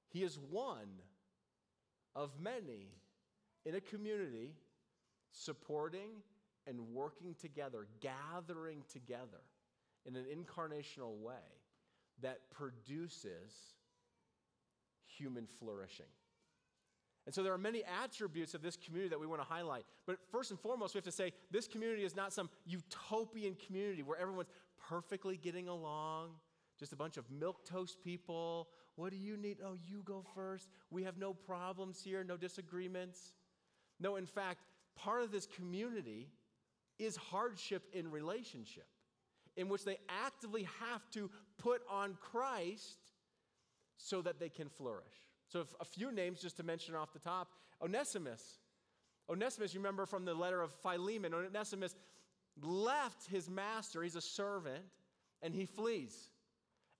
he 0.09 0.21
is 0.21 0.37
one 0.51 1.01
of 2.15 2.29
many 2.39 2.91
in 3.65 3.73
a 3.73 3.81
community 3.81 4.53
supporting 5.31 6.09
and 6.67 6.79
working 6.93 7.35
together, 7.41 7.87
gathering 7.99 8.83
together 8.91 9.41
in 10.05 10.15
an 10.15 10.25
incarnational 10.25 11.17
way 11.19 11.33
that 12.21 12.39
produces 12.51 13.53
human 15.05 15.45
flourishing. 15.45 16.05
And 17.25 17.33
so 17.33 17.41
there 17.41 17.53
are 17.53 17.57
many 17.57 17.83
attributes 18.03 18.53
of 18.53 18.61
this 18.61 18.77
community 18.77 19.09
that 19.09 19.19
we 19.19 19.25
want 19.25 19.41
to 19.41 19.47
highlight. 19.47 19.85
But 20.05 20.17
first 20.31 20.51
and 20.51 20.59
foremost, 20.59 20.93
we 20.93 20.99
have 20.99 21.05
to 21.05 21.11
say 21.11 21.33
this 21.49 21.67
community 21.67 22.03
is 22.03 22.15
not 22.15 22.31
some 22.33 22.49
utopian 22.65 23.55
community 23.65 24.03
where 24.03 24.19
everyone's 24.19 24.51
perfectly 24.87 25.37
getting 25.37 25.67
along, 25.67 26.29
just 26.79 26.93
a 26.93 26.95
bunch 26.95 27.17
of 27.17 27.29
milk 27.31 27.65
toast 27.65 27.97
people. 28.03 28.67
What 28.95 29.11
do 29.11 29.17
you 29.17 29.37
need? 29.37 29.57
Oh, 29.65 29.73
you 29.73 30.03
go 30.05 30.23
first. 30.35 30.69
We 30.91 31.03
have 31.03 31.17
no 31.17 31.33
problems 31.33 32.01
here, 32.03 32.23
no 32.23 32.37
disagreements. 32.37 33.33
No, 33.99 34.17
in 34.17 34.27
fact, 34.27 34.61
part 34.95 35.23
of 35.23 35.31
this 35.31 35.47
community 35.47 36.29
is 36.99 37.15
hardship 37.15 37.83
in 37.91 38.11
relationship, 38.11 38.87
in 39.57 39.69
which 39.69 39.85
they 39.85 39.97
actively 40.09 40.67
have 40.81 41.09
to 41.11 41.29
put 41.57 41.81
on 41.89 42.17
Christ 42.19 42.99
so 43.97 44.21
that 44.21 44.39
they 44.39 44.49
can 44.49 44.69
flourish. 44.69 45.05
So, 45.47 45.65
a 45.79 45.85
few 45.85 46.11
names 46.11 46.41
just 46.41 46.57
to 46.57 46.63
mention 46.63 46.95
off 46.95 47.13
the 47.13 47.19
top 47.19 47.49
Onesimus. 47.81 48.59
Onesimus, 49.29 49.73
you 49.73 49.79
remember 49.79 50.05
from 50.05 50.25
the 50.25 50.33
letter 50.33 50.61
of 50.61 50.71
Philemon, 50.83 51.33
Onesimus 51.33 51.95
left 52.61 53.27
his 53.27 53.49
master, 53.49 54.03
he's 54.03 54.15
a 54.15 54.21
servant, 54.21 54.83
and 55.41 55.53
he 55.53 55.65
flees. 55.65 56.29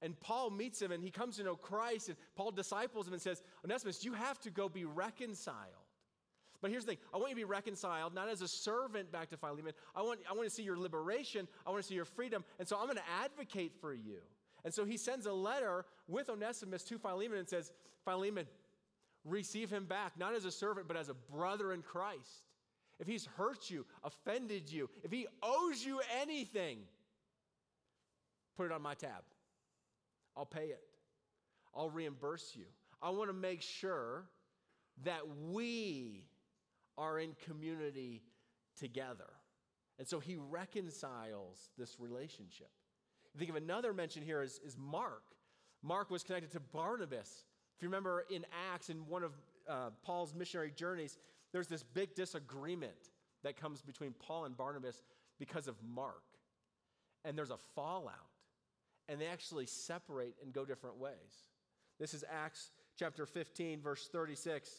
And 0.01 0.19
Paul 0.19 0.49
meets 0.49 0.81
him 0.81 0.91
and 0.91 1.03
he 1.03 1.11
comes 1.11 1.37
to 1.37 1.43
know 1.43 1.55
Christ, 1.55 2.09
and 2.09 2.17
Paul 2.35 2.51
disciples 2.51 3.07
him 3.07 3.13
and 3.13 3.21
says, 3.21 3.41
Onesimus, 3.63 4.03
you 4.03 4.13
have 4.13 4.39
to 4.41 4.49
go 4.49 4.69
be 4.69 4.85
reconciled. 4.85 5.84
But 6.61 6.71
here's 6.71 6.85
the 6.85 6.91
thing 6.91 6.99
I 7.13 7.17
want 7.17 7.29
you 7.29 7.35
to 7.35 7.39
be 7.41 7.43
reconciled, 7.43 8.13
not 8.13 8.29
as 8.29 8.41
a 8.41 8.47
servant 8.47 9.11
back 9.11 9.29
to 9.29 9.37
Philemon. 9.37 9.73
I 9.95 10.01
want, 10.01 10.19
I 10.29 10.33
want 10.33 10.47
to 10.47 10.53
see 10.53 10.63
your 10.63 10.77
liberation, 10.77 11.47
I 11.65 11.69
want 11.69 11.81
to 11.81 11.87
see 11.87 11.95
your 11.95 12.05
freedom. 12.05 12.43
And 12.59 12.67
so 12.67 12.77
I'm 12.77 12.85
going 12.85 12.97
to 12.97 13.03
advocate 13.23 13.73
for 13.79 13.93
you. 13.93 14.19
And 14.63 14.73
so 14.73 14.83
he 14.83 14.97
sends 14.97 15.25
a 15.27 15.33
letter 15.33 15.85
with 16.07 16.29
Onesimus 16.29 16.83
to 16.85 16.97
Philemon 16.97 17.37
and 17.37 17.47
says, 17.47 17.71
Philemon, 18.03 18.47
receive 19.23 19.69
him 19.69 19.85
back, 19.85 20.13
not 20.17 20.33
as 20.33 20.45
a 20.45 20.51
servant, 20.51 20.87
but 20.87 20.97
as 20.97 21.09
a 21.09 21.13
brother 21.13 21.73
in 21.73 21.81
Christ. 21.81 22.43
If 22.99 23.07
he's 23.07 23.25
hurt 23.37 23.69
you, 23.69 23.85
offended 24.03 24.71
you, 24.71 24.89
if 25.03 25.11
he 25.11 25.27
owes 25.43 25.85
you 25.85 25.99
anything, 26.21 26.79
put 28.55 28.67
it 28.67 28.71
on 28.71 28.81
my 28.81 28.93
tab. 28.93 29.23
I'll 30.37 30.45
pay 30.45 30.67
it. 30.67 30.81
I'll 31.75 31.89
reimburse 31.89 32.53
you. 32.55 32.65
I 33.01 33.09
want 33.09 33.29
to 33.29 33.33
make 33.33 33.61
sure 33.61 34.25
that 35.03 35.21
we 35.51 36.25
are 36.97 37.19
in 37.19 37.35
community 37.45 38.23
together. 38.79 39.29
And 39.97 40.07
so 40.07 40.19
he 40.19 40.35
reconciles 40.35 41.69
this 41.77 41.99
relationship. 41.99 42.69
Think 43.37 43.49
of 43.49 43.55
another 43.55 43.93
mention 43.93 44.23
here 44.23 44.41
is, 44.41 44.59
is 44.65 44.77
Mark. 44.77 45.23
Mark 45.83 46.09
was 46.09 46.23
connected 46.23 46.51
to 46.51 46.59
Barnabas. 46.59 47.43
If 47.75 47.83
you 47.83 47.89
remember 47.89 48.25
in 48.29 48.45
Acts, 48.73 48.89
in 48.89 49.07
one 49.07 49.23
of 49.23 49.33
uh, 49.69 49.89
Paul's 50.03 50.33
missionary 50.33 50.71
journeys, 50.75 51.17
there's 51.51 51.67
this 51.67 51.83
big 51.83 52.15
disagreement 52.15 53.09
that 53.43 53.57
comes 53.57 53.81
between 53.81 54.13
Paul 54.13 54.45
and 54.45 54.55
Barnabas 54.55 55.03
because 55.37 55.67
of 55.67 55.75
Mark. 55.83 56.23
And 57.23 57.37
there's 57.37 57.51
a 57.51 57.57
fallout. 57.75 58.13
And 59.07 59.21
they 59.21 59.27
actually 59.27 59.65
separate 59.65 60.35
and 60.41 60.53
go 60.53 60.65
different 60.65 60.97
ways. 60.97 61.13
This 61.99 62.13
is 62.13 62.23
Acts 62.29 62.71
chapter 62.97 63.25
15, 63.25 63.81
verse 63.81 64.09
36. 64.11 64.69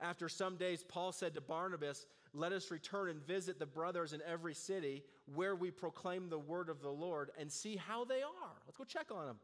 After 0.00 0.28
some 0.28 0.56
days, 0.56 0.82
Paul 0.82 1.12
said 1.12 1.34
to 1.34 1.40
Barnabas, 1.40 2.06
Let 2.32 2.52
us 2.52 2.70
return 2.70 3.10
and 3.10 3.26
visit 3.26 3.58
the 3.58 3.66
brothers 3.66 4.12
in 4.12 4.22
every 4.26 4.54
city 4.54 5.02
where 5.34 5.54
we 5.54 5.70
proclaim 5.70 6.28
the 6.28 6.38
word 6.38 6.68
of 6.68 6.80
the 6.80 6.90
Lord 6.90 7.30
and 7.38 7.50
see 7.50 7.76
how 7.76 8.04
they 8.04 8.22
are. 8.22 8.56
Let's 8.66 8.78
go 8.78 8.84
check 8.84 9.06
on 9.14 9.26
them. 9.26 9.36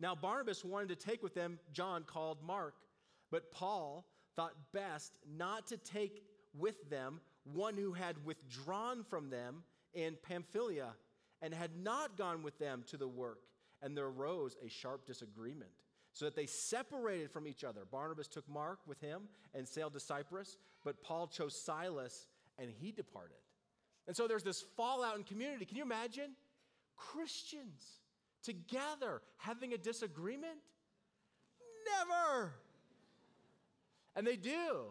Now, 0.00 0.14
Barnabas 0.14 0.64
wanted 0.64 0.88
to 0.88 0.96
take 0.96 1.22
with 1.22 1.34
them 1.34 1.58
John 1.72 2.04
called 2.04 2.38
Mark. 2.44 2.74
But 3.30 3.50
Paul 3.50 4.04
thought 4.36 4.54
best 4.72 5.18
not 5.36 5.66
to 5.68 5.76
take 5.76 6.22
with 6.56 6.88
them 6.90 7.20
one 7.44 7.76
who 7.76 7.92
had 7.92 8.24
withdrawn 8.24 9.04
from 9.04 9.30
them 9.30 9.62
in 9.92 10.16
Pamphylia 10.22 10.94
and 11.42 11.52
had 11.52 11.76
not 11.76 12.16
gone 12.16 12.42
with 12.42 12.58
them 12.58 12.84
to 12.88 12.96
the 12.96 13.08
work. 13.08 13.40
And 13.82 13.96
there 13.96 14.06
arose 14.06 14.56
a 14.64 14.68
sharp 14.68 15.06
disagreement, 15.06 15.70
so 16.14 16.24
that 16.24 16.36
they 16.36 16.46
separated 16.46 17.30
from 17.30 17.46
each 17.46 17.64
other. 17.64 17.82
Barnabas 17.90 18.28
took 18.28 18.48
Mark 18.48 18.78
with 18.86 19.00
him 19.00 19.22
and 19.52 19.68
sailed 19.68 19.92
to 19.92 20.00
Cyprus, 20.00 20.56
but 20.84 21.02
Paul 21.02 21.26
chose 21.26 21.60
Silas 21.60 22.26
and 22.56 22.70
he 22.70 22.92
departed. 22.92 23.36
And 24.06 24.16
so 24.16 24.28
there's 24.28 24.44
this 24.44 24.64
fallout 24.76 25.16
in 25.16 25.24
community. 25.24 25.64
Can 25.64 25.76
you 25.76 25.82
imagine? 25.82 26.30
Christians 26.96 27.82
together 28.44 29.22
having 29.38 29.72
a 29.72 29.78
disagreement? 29.78 30.58
Never. 31.98 32.52
And 34.14 34.24
they 34.24 34.36
do. 34.36 34.84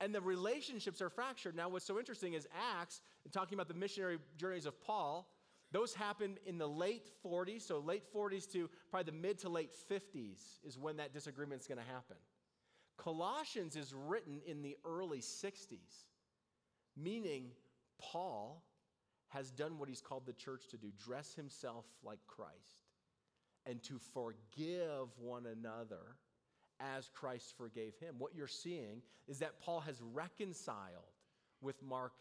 And 0.00 0.14
the 0.14 0.20
relationships 0.20 1.02
are 1.02 1.10
fractured. 1.10 1.54
Now, 1.54 1.68
what's 1.68 1.84
so 1.84 1.98
interesting 1.98 2.32
is 2.32 2.48
Acts, 2.80 3.02
and 3.24 3.32
talking 3.32 3.54
about 3.54 3.68
the 3.68 3.74
missionary 3.74 4.18
journeys 4.38 4.66
of 4.66 4.80
Paul, 4.80 5.28
those 5.74 5.92
happened 5.92 6.38
in 6.46 6.56
the 6.56 6.68
late 6.68 7.10
40s, 7.24 7.62
so 7.62 7.80
late 7.80 8.04
40s 8.14 8.50
to 8.52 8.70
probably 8.90 9.10
the 9.10 9.18
mid 9.18 9.38
to 9.38 9.48
late 9.48 9.72
50s 9.90 10.38
is 10.64 10.78
when 10.78 10.96
that 10.98 11.12
disagreement 11.12 11.60
is 11.60 11.66
going 11.66 11.78
to 11.78 11.92
happen. 11.92 12.16
Colossians 12.96 13.74
is 13.74 13.92
written 13.92 14.40
in 14.46 14.62
the 14.62 14.76
early 14.84 15.18
60s, 15.18 16.04
meaning 16.96 17.46
Paul 18.00 18.62
has 19.28 19.50
done 19.50 19.78
what 19.78 19.88
he's 19.88 20.00
called 20.00 20.26
the 20.26 20.32
church 20.32 20.68
to 20.70 20.76
do 20.76 20.92
dress 20.96 21.34
himself 21.34 21.86
like 22.04 22.20
Christ 22.28 22.84
and 23.66 23.82
to 23.82 23.98
forgive 23.98 25.08
one 25.18 25.46
another 25.46 26.16
as 26.78 27.10
Christ 27.12 27.54
forgave 27.56 27.94
him. 27.98 28.14
What 28.18 28.34
you're 28.34 28.46
seeing 28.46 29.02
is 29.26 29.40
that 29.40 29.60
Paul 29.60 29.80
has 29.80 30.00
reconciled 30.12 31.10
with 31.60 31.82
Mark 31.82 32.12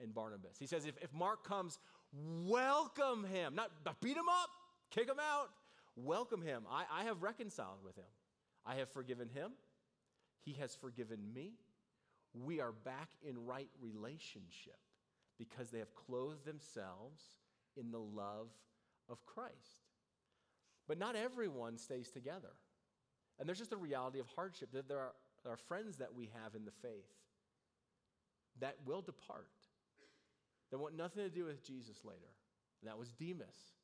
and 0.00 0.14
Barnabas. 0.14 0.58
He 0.58 0.66
says, 0.66 0.86
if, 0.86 0.94
if 1.02 1.12
Mark 1.12 1.44
comes, 1.44 1.78
welcome 2.12 3.24
him. 3.24 3.54
Not, 3.54 3.70
beat 4.00 4.16
him 4.16 4.28
up, 4.28 4.50
kick 4.90 5.08
him 5.08 5.20
out. 5.20 5.50
Welcome 5.96 6.40
him. 6.40 6.64
I, 6.70 6.84
I 7.00 7.04
have 7.04 7.22
reconciled 7.22 7.84
with 7.84 7.96
him. 7.96 8.04
I 8.64 8.76
have 8.76 8.88
forgiven 8.90 9.28
him. 9.28 9.52
He 10.44 10.52
has 10.54 10.74
forgiven 10.74 11.18
me. 11.34 11.52
We 12.32 12.60
are 12.60 12.72
back 12.72 13.10
in 13.22 13.44
right 13.44 13.68
relationship 13.80 14.78
because 15.38 15.70
they 15.70 15.78
have 15.78 15.94
clothed 15.94 16.44
themselves 16.44 17.22
in 17.76 17.90
the 17.90 17.98
love 17.98 18.48
of 19.08 19.24
Christ. 19.26 19.88
But 20.86 20.98
not 20.98 21.16
everyone 21.16 21.76
stays 21.76 22.10
together. 22.10 22.52
And 23.38 23.48
there's 23.48 23.58
just 23.58 23.72
a 23.72 23.76
reality 23.76 24.20
of 24.20 24.26
hardship 24.34 24.70
that 24.72 24.88
there 24.88 24.98
are, 24.98 25.12
there 25.42 25.52
are 25.52 25.56
friends 25.56 25.96
that 25.96 26.14
we 26.14 26.30
have 26.42 26.54
in 26.54 26.64
the 26.64 26.72
faith 26.82 27.08
that 28.60 28.76
will 28.84 29.00
depart, 29.00 29.48
that 30.70 30.78
want 30.78 30.96
nothing 30.96 31.22
to 31.22 31.30
do 31.30 31.44
with 31.44 31.66
Jesus 31.66 32.04
later. 32.04 32.18
And 32.80 32.88
that 32.90 32.98
was 32.98 33.12
Demas. 33.12 33.74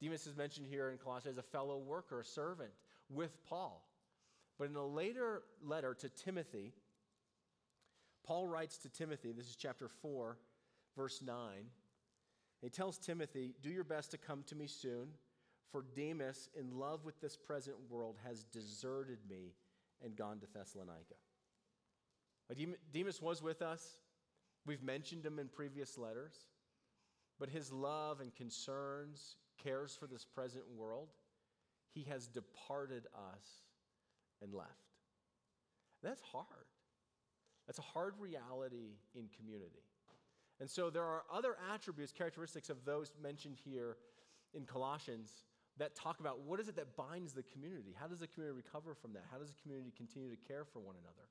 Demas 0.00 0.26
is 0.26 0.36
mentioned 0.36 0.66
here 0.68 0.90
in 0.90 0.98
Colossians 0.98 1.38
as 1.38 1.44
a 1.44 1.48
fellow 1.48 1.78
worker, 1.78 2.20
a 2.20 2.24
servant 2.24 2.70
with 3.10 3.44
Paul. 3.48 3.84
But 4.58 4.68
in 4.68 4.76
a 4.76 4.86
later 4.86 5.42
letter 5.62 5.94
to 5.94 6.08
Timothy, 6.08 6.72
Paul 8.26 8.46
writes 8.46 8.78
to 8.78 8.88
Timothy, 8.88 9.32
this 9.32 9.48
is 9.48 9.56
chapter 9.56 9.88
4, 9.88 10.36
verse 10.96 11.22
9. 11.24 11.36
He 12.60 12.68
tells 12.68 12.98
Timothy, 12.98 13.54
Do 13.62 13.70
your 13.70 13.84
best 13.84 14.10
to 14.12 14.18
come 14.18 14.42
to 14.48 14.54
me 14.54 14.66
soon 14.66 15.08
for 15.70 15.84
Demas, 15.94 16.48
in 16.58 16.78
love 16.78 17.04
with 17.04 17.20
this 17.20 17.36
present 17.36 17.76
world, 17.90 18.16
has 18.24 18.44
deserted 18.44 19.18
me 19.28 19.54
and 20.02 20.16
gone 20.16 20.38
to 20.40 20.46
Thessalonica. 20.52 21.14
Demas 22.92 23.20
was 23.20 23.42
with 23.42 23.60
us. 23.60 23.98
We've 24.66 24.82
mentioned 24.82 25.24
him 25.24 25.38
in 25.38 25.48
previous 25.48 25.96
letters. 25.98 26.34
But 27.38 27.50
his 27.50 27.72
love 27.72 28.20
and 28.20 28.34
concerns, 28.34 29.36
cares 29.62 29.96
for 29.98 30.06
this 30.06 30.24
present 30.24 30.64
world, 30.76 31.08
he 31.92 32.04
has 32.04 32.26
departed 32.26 33.06
us 33.14 33.44
and 34.42 34.54
left. 34.54 34.70
That's 36.02 36.20
hard. 36.20 36.46
That's 37.66 37.78
a 37.78 37.82
hard 37.82 38.14
reality 38.18 38.96
in 39.14 39.28
community. 39.36 39.82
And 40.60 40.68
so 40.68 40.90
there 40.90 41.04
are 41.04 41.22
other 41.32 41.56
attributes, 41.72 42.12
characteristics 42.12 42.70
of 42.70 42.84
those 42.84 43.12
mentioned 43.22 43.56
here 43.64 43.96
in 44.54 44.64
Colossians 44.64 45.44
that 45.78 45.94
talk 45.94 46.18
about 46.18 46.40
what 46.40 46.58
is 46.58 46.68
it 46.68 46.76
that 46.76 46.96
binds 46.96 47.32
the 47.32 47.44
community? 47.44 47.94
How 47.98 48.08
does 48.08 48.18
the 48.18 48.26
community 48.26 48.56
recover 48.56 48.94
from 48.94 49.12
that? 49.12 49.24
How 49.30 49.38
does 49.38 49.48
the 49.48 49.62
community 49.62 49.92
continue 49.96 50.30
to 50.30 50.36
care 50.36 50.64
for 50.64 50.80
one 50.80 50.96
another? 51.00 51.28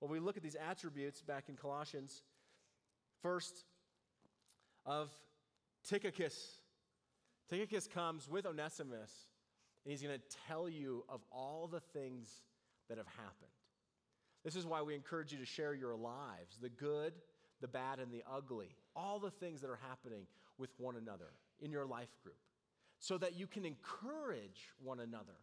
Well, 0.00 0.10
we 0.10 0.20
look 0.20 0.36
at 0.36 0.42
these 0.42 0.56
attributes 0.56 1.20
back 1.22 1.48
in 1.48 1.56
Colossians. 1.56 2.22
First, 3.22 3.64
of 4.84 5.10
Tychicus. 5.88 6.58
Tychicus 7.48 7.86
comes 7.86 8.28
with 8.28 8.46
Onesimus, 8.46 9.10
and 9.84 9.90
he's 9.90 10.02
going 10.02 10.18
to 10.18 10.36
tell 10.48 10.68
you 10.68 11.04
of 11.08 11.20
all 11.30 11.68
the 11.68 11.80
things 11.80 12.42
that 12.88 12.98
have 12.98 13.06
happened. 13.06 13.50
This 14.44 14.56
is 14.56 14.66
why 14.66 14.82
we 14.82 14.94
encourage 14.94 15.32
you 15.32 15.38
to 15.38 15.44
share 15.44 15.74
your 15.74 15.94
lives 15.94 16.58
the 16.60 16.68
good, 16.68 17.12
the 17.60 17.68
bad, 17.68 18.00
and 18.00 18.12
the 18.12 18.24
ugly, 18.30 18.74
all 18.96 19.18
the 19.18 19.30
things 19.30 19.60
that 19.60 19.70
are 19.70 19.78
happening 19.88 20.26
with 20.58 20.70
one 20.78 20.96
another 20.96 21.30
in 21.60 21.70
your 21.70 21.86
life 21.86 22.10
group 22.22 22.36
so 22.98 23.18
that 23.18 23.36
you 23.36 23.46
can 23.46 23.64
encourage 23.64 24.70
one 24.82 25.00
another. 25.00 25.38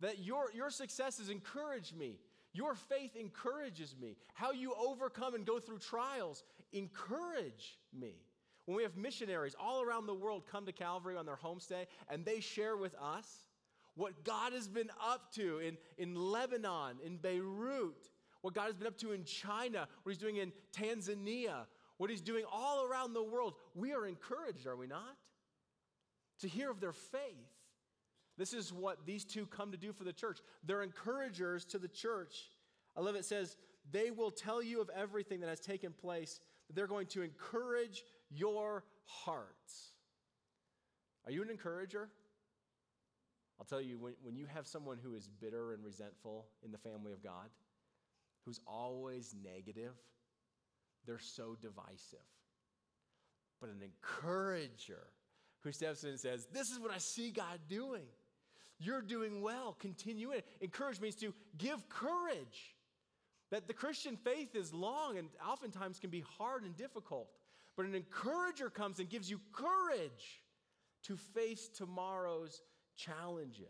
That 0.00 0.18
your, 0.20 0.50
your 0.54 0.70
successes 0.70 1.30
encourage 1.30 1.94
me. 1.94 2.18
Your 2.52 2.74
faith 2.74 3.16
encourages 3.16 3.94
me. 4.00 4.16
How 4.34 4.52
you 4.52 4.74
overcome 4.74 5.34
and 5.34 5.46
go 5.46 5.58
through 5.58 5.78
trials 5.78 6.42
encourage 6.72 7.78
me. 7.92 8.14
When 8.66 8.76
we 8.76 8.82
have 8.84 8.96
missionaries 8.96 9.56
all 9.58 9.82
around 9.82 10.06
the 10.06 10.14
world 10.14 10.44
come 10.50 10.66
to 10.66 10.72
Calvary 10.72 11.16
on 11.16 11.26
their 11.26 11.38
homestay 11.42 11.86
and 12.08 12.24
they 12.24 12.40
share 12.40 12.76
with 12.76 12.94
us 12.94 13.46
what 13.94 14.24
God 14.24 14.52
has 14.52 14.68
been 14.68 14.90
up 15.04 15.32
to 15.34 15.58
in, 15.58 15.76
in 15.98 16.14
Lebanon, 16.14 16.96
in 17.04 17.16
Beirut, 17.16 18.08
what 18.40 18.54
God 18.54 18.66
has 18.66 18.74
been 18.74 18.86
up 18.86 18.96
to 18.98 19.12
in 19.12 19.24
China, 19.24 19.88
what 20.02 20.10
He's 20.10 20.18
doing 20.18 20.36
in 20.36 20.52
Tanzania, 20.72 21.66
what 21.98 22.08
He's 22.08 22.20
doing 22.20 22.44
all 22.50 22.84
around 22.84 23.12
the 23.12 23.22
world, 23.22 23.54
we 23.74 23.92
are 23.92 24.06
encouraged, 24.06 24.66
are 24.66 24.76
we 24.76 24.86
not? 24.86 25.16
to 26.42 26.48
hear 26.48 26.70
of 26.70 26.80
their 26.80 26.92
faith. 26.92 27.50
This 28.36 28.52
is 28.52 28.72
what 28.72 29.06
these 29.06 29.24
two 29.24 29.46
come 29.46 29.70
to 29.70 29.78
do 29.78 29.92
for 29.92 30.04
the 30.04 30.12
church. 30.12 30.40
They're 30.64 30.82
encouragers 30.82 31.64
to 31.66 31.78
the 31.78 31.88
church. 31.88 32.50
I 32.96 33.00
love 33.00 33.14
it 33.14 33.24
says, 33.24 33.56
they 33.90 34.10
will 34.10 34.30
tell 34.30 34.62
you 34.62 34.80
of 34.80 34.90
everything 34.94 35.40
that 35.40 35.48
has 35.48 35.60
taken 35.60 35.92
place. 35.92 36.40
They're 36.74 36.86
going 36.86 37.06
to 37.08 37.22
encourage 37.22 38.02
your 38.30 38.84
hearts. 39.04 39.92
Are 41.24 41.30
you 41.30 41.42
an 41.42 41.50
encourager? 41.50 42.08
I'll 43.58 43.66
tell 43.66 43.80
you, 43.80 43.98
when, 43.98 44.14
when 44.22 44.36
you 44.36 44.46
have 44.46 44.66
someone 44.66 44.98
who 45.02 45.14
is 45.14 45.28
bitter 45.40 45.72
and 45.72 45.84
resentful 45.84 46.46
in 46.64 46.72
the 46.72 46.78
family 46.78 47.12
of 47.12 47.22
God, 47.22 47.48
who's 48.44 48.60
always 48.66 49.34
negative, 49.44 49.92
they're 51.06 51.18
so 51.18 51.56
divisive. 51.60 52.18
But 53.60 53.70
an 53.70 53.82
encourager 53.82 55.06
who 55.60 55.70
steps 55.70 56.02
in 56.02 56.10
and 56.10 56.18
says, 56.18 56.46
This 56.52 56.70
is 56.70 56.80
what 56.80 56.90
I 56.90 56.98
see 56.98 57.30
God 57.30 57.60
doing. 57.68 58.02
You're 58.78 59.02
doing 59.02 59.42
well. 59.42 59.76
Continue 59.78 60.32
it. 60.32 60.44
Encourage 60.60 61.00
means 61.00 61.14
to 61.16 61.32
give 61.56 61.88
courage. 61.88 62.74
That 63.52 63.68
the 63.68 63.74
Christian 63.74 64.16
faith 64.16 64.56
is 64.56 64.72
long 64.72 65.18
and 65.18 65.28
oftentimes 65.46 65.98
can 65.98 66.08
be 66.08 66.24
hard 66.38 66.64
and 66.64 66.74
difficult. 66.74 67.28
But 67.76 67.84
an 67.84 67.94
encourager 67.94 68.70
comes 68.70 68.98
and 68.98 69.10
gives 69.10 69.30
you 69.30 69.40
courage 69.52 70.42
to 71.04 71.16
face 71.16 71.68
tomorrow's 71.68 72.62
challenges. 72.96 73.60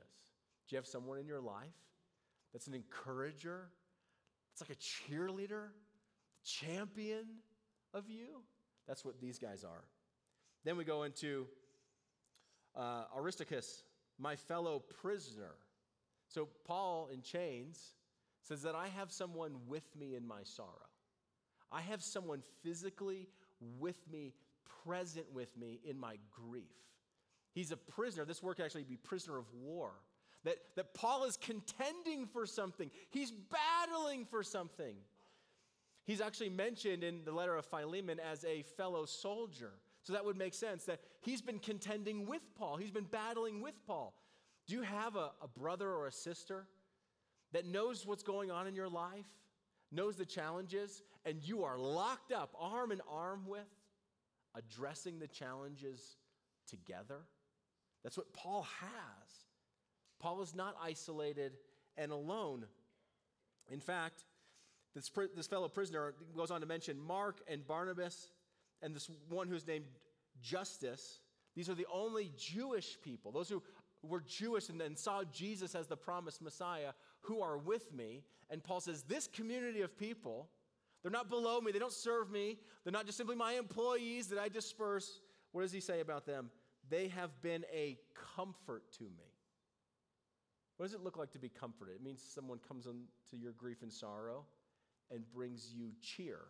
Do 0.69 0.75
you 0.75 0.77
have 0.77 0.87
someone 0.87 1.19
in 1.19 1.27
your 1.27 1.41
life 1.41 1.75
that's 2.53 2.69
an 2.69 2.75
encourager? 2.75 3.71
It's 4.53 4.61
like 4.61 4.71
a 4.71 4.81
cheerleader, 4.81 5.71
champion 6.45 7.25
of 7.93 8.09
you? 8.09 8.43
That's 8.87 9.05
what 9.05 9.21
these 9.21 9.41
guys 9.41 9.65
are. 9.65 9.83
Then 10.65 10.77
we 10.77 10.85
go 10.85 11.03
into 11.03 11.49
uh, 12.77 13.05
Aristarchus, 13.17 13.83
my 14.17 14.37
fellow 14.37 14.81
prisoner. 15.03 15.57
So 16.29 16.49
Paul 16.67 17.09
in 17.13 17.23
chains 17.23 17.95
says 18.43 18.63
that 18.63 18.75
I 18.75 18.89
have 18.89 19.11
someone 19.11 19.53
with 19.69 19.85
me 19.99 20.15
in 20.15 20.27
my 20.27 20.43
sorrow. 20.43 20.69
I 21.71 21.81
have 21.81 22.03
someone 22.03 22.43
physically 22.63 23.29
with 23.79 23.97
me, 24.11 24.35
present 24.85 25.27
with 25.33 25.57
me 25.57 25.81
in 25.85 25.99
my 25.99 26.17
grief. 26.31 26.65
He's 27.53 27.71
a 27.73 27.77
prisoner. 27.77 28.25
This 28.25 28.43
word 28.43 28.57
can 28.57 28.65
actually 28.65 28.85
be 28.85 28.97
prisoner 28.97 29.39
of 29.39 29.47
war. 29.55 29.93
That, 30.45 30.57
that 30.77 30.93
Paul 30.95 31.25
is 31.25 31.37
contending 31.37 32.27
for 32.27 32.47
something, 32.47 32.91
he's 33.11 33.31
battling 33.31 34.25
for 34.25 34.43
something. 34.43 34.97
He's 36.05 36.21
actually 36.21 36.51
mentioned 36.51 37.05
in 37.05 37.25
the 37.25 37.31
letter 37.31 37.55
of 37.55 37.65
Philemon 37.65 38.19
as 38.19 38.45
a 38.45 38.63
fellow 38.63 39.05
soldier. 39.07 39.71
So 40.03 40.13
that 40.15 40.25
would 40.25 40.37
make 40.37 40.53
sense 40.53 40.85
that 40.87 40.99
he's 41.21 41.41
been 41.41 41.61
contending 41.61 42.27
with 42.27 42.43
Paul, 42.59 42.77
he's 42.77 42.91
been 42.91 43.05
battling 43.05 43.63
with 43.63 43.75
Paul. 43.87 44.15
Do 44.67 44.75
you 44.75 44.83
have 44.83 45.15
a, 45.15 45.31
a 45.41 45.49
brother 45.49 45.91
or 45.91 46.09
a 46.09 46.13
sister 46.13 46.67
that 47.53 47.67
knows 47.67 48.07
what's 48.07 48.23
going 48.23 48.51
on 48.51 48.67
in 48.67 48.75
your 48.75 48.89
life, 48.89 49.27
knows 49.91 50.17
the 50.17 50.27
challenges, 50.27 51.03
and 51.25 51.43
you 51.43 51.65
are 51.65 51.79
locked 51.79 52.33
up 52.33 52.55
arm 52.59 52.93
in 52.93 53.01
arm 53.11 53.45
with, 53.47 53.61
addressing 54.55 55.19
the 55.19 55.29
challenges 55.29 56.17
together. 56.69 57.21
That's 58.03 58.17
what 58.17 58.33
Paul 58.33 58.67
has. 58.81 59.29
Paul 60.21 60.43
is 60.43 60.55
not 60.55 60.77
isolated 60.83 61.53
and 61.97 62.13
alone. 62.13 62.65
In 63.71 63.81
fact, 63.81 64.25
this, 64.95 65.11
this 65.35 65.47
fellow 65.47 65.69
prisoner 65.69 66.15
goes 66.37 66.51
on 66.51 66.61
to 66.61 66.67
mention 66.67 66.99
Mark 66.99 67.41
and 67.49 67.67
Barnabas 67.67 68.29
and 68.83 68.95
this 68.95 69.11
one 69.29 69.49
who's 69.49 69.67
named 69.67 69.87
Justus. 70.41 71.21
These 71.55 71.69
are 71.69 71.75
the 71.75 71.87
only 71.93 72.33
Jewish 72.37 72.99
people, 73.03 73.31
those 73.31 73.49
who 73.49 73.63
were 74.03 74.21
Jewish 74.21 74.69
and 74.69 74.81
then 74.81 74.97
saw 74.97 75.23
Jesus 75.25 75.75
as 75.75 75.87
the 75.87 75.97
promised 75.97 76.43
Messiah, 76.43 76.93
who 77.23 77.41
are 77.41 77.59
with 77.59 77.93
me. 77.93 78.23
And 78.51 78.63
Paul 78.63 78.81
says, 78.81 79.03
This 79.03 79.27
community 79.27 79.81
of 79.81 79.97
people, 79.99 80.49
they're 81.03 81.11
not 81.11 81.29
below 81.29 81.61
me, 81.61 81.73
they 81.73 81.79
don't 81.79 81.93
serve 81.93 82.31
me, 82.31 82.59
they're 82.85 82.93
not 82.93 83.07
just 83.07 83.19
simply 83.19 83.37
my 83.37 83.55
employees 83.55 84.29
that 84.29 84.39
I 84.39 84.49
disperse. 84.49 85.21
What 85.53 85.63
does 85.63 85.73
he 85.73 85.81
say 85.81 86.01
about 86.01 86.27
them? 86.27 86.51
They 86.89 87.09
have 87.09 87.31
been 87.43 87.65
a 87.73 87.99
comfort 88.37 88.91
to 88.99 89.05
me. 89.05 89.33
What 90.77 90.87
does 90.87 90.95
it 90.95 91.03
look 91.03 91.17
like 91.17 91.31
to 91.33 91.39
be 91.39 91.49
comforted? 91.49 91.97
It 91.97 92.03
means 92.03 92.23
someone 92.23 92.59
comes 92.67 92.87
into 92.87 93.43
your 93.43 93.53
grief 93.53 93.83
and 93.83 93.93
sorrow 93.93 94.47
and 95.11 95.31
brings 95.31 95.73
you 95.73 95.91
cheer. 96.01 96.41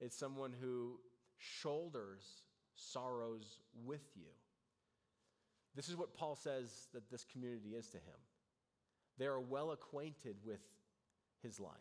It's 0.00 0.16
someone 0.16 0.52
who 0.60 0.98
shoulders 1.38 2.42
sorrows 2.74 3.60
with 3.84 4.04
you. 4.16 4.28
This 5.74 5.88
is 5.88 5.96
what 5.96 6.14
Paul 6.14 6.36
says 6.36 6.88
that 6.92 7.10
this 7.10 7.24
community 7.24 7.70
is 7.70 7.88
to 7.90 7.98
him. 7.98 8.20
They 9.18 9.26
are 9.26 9.40
well 9.40 9.72
acquainted 9.72 10.36
with 10.44 10.60
his 11.42 11.60
life. 11.60 11.72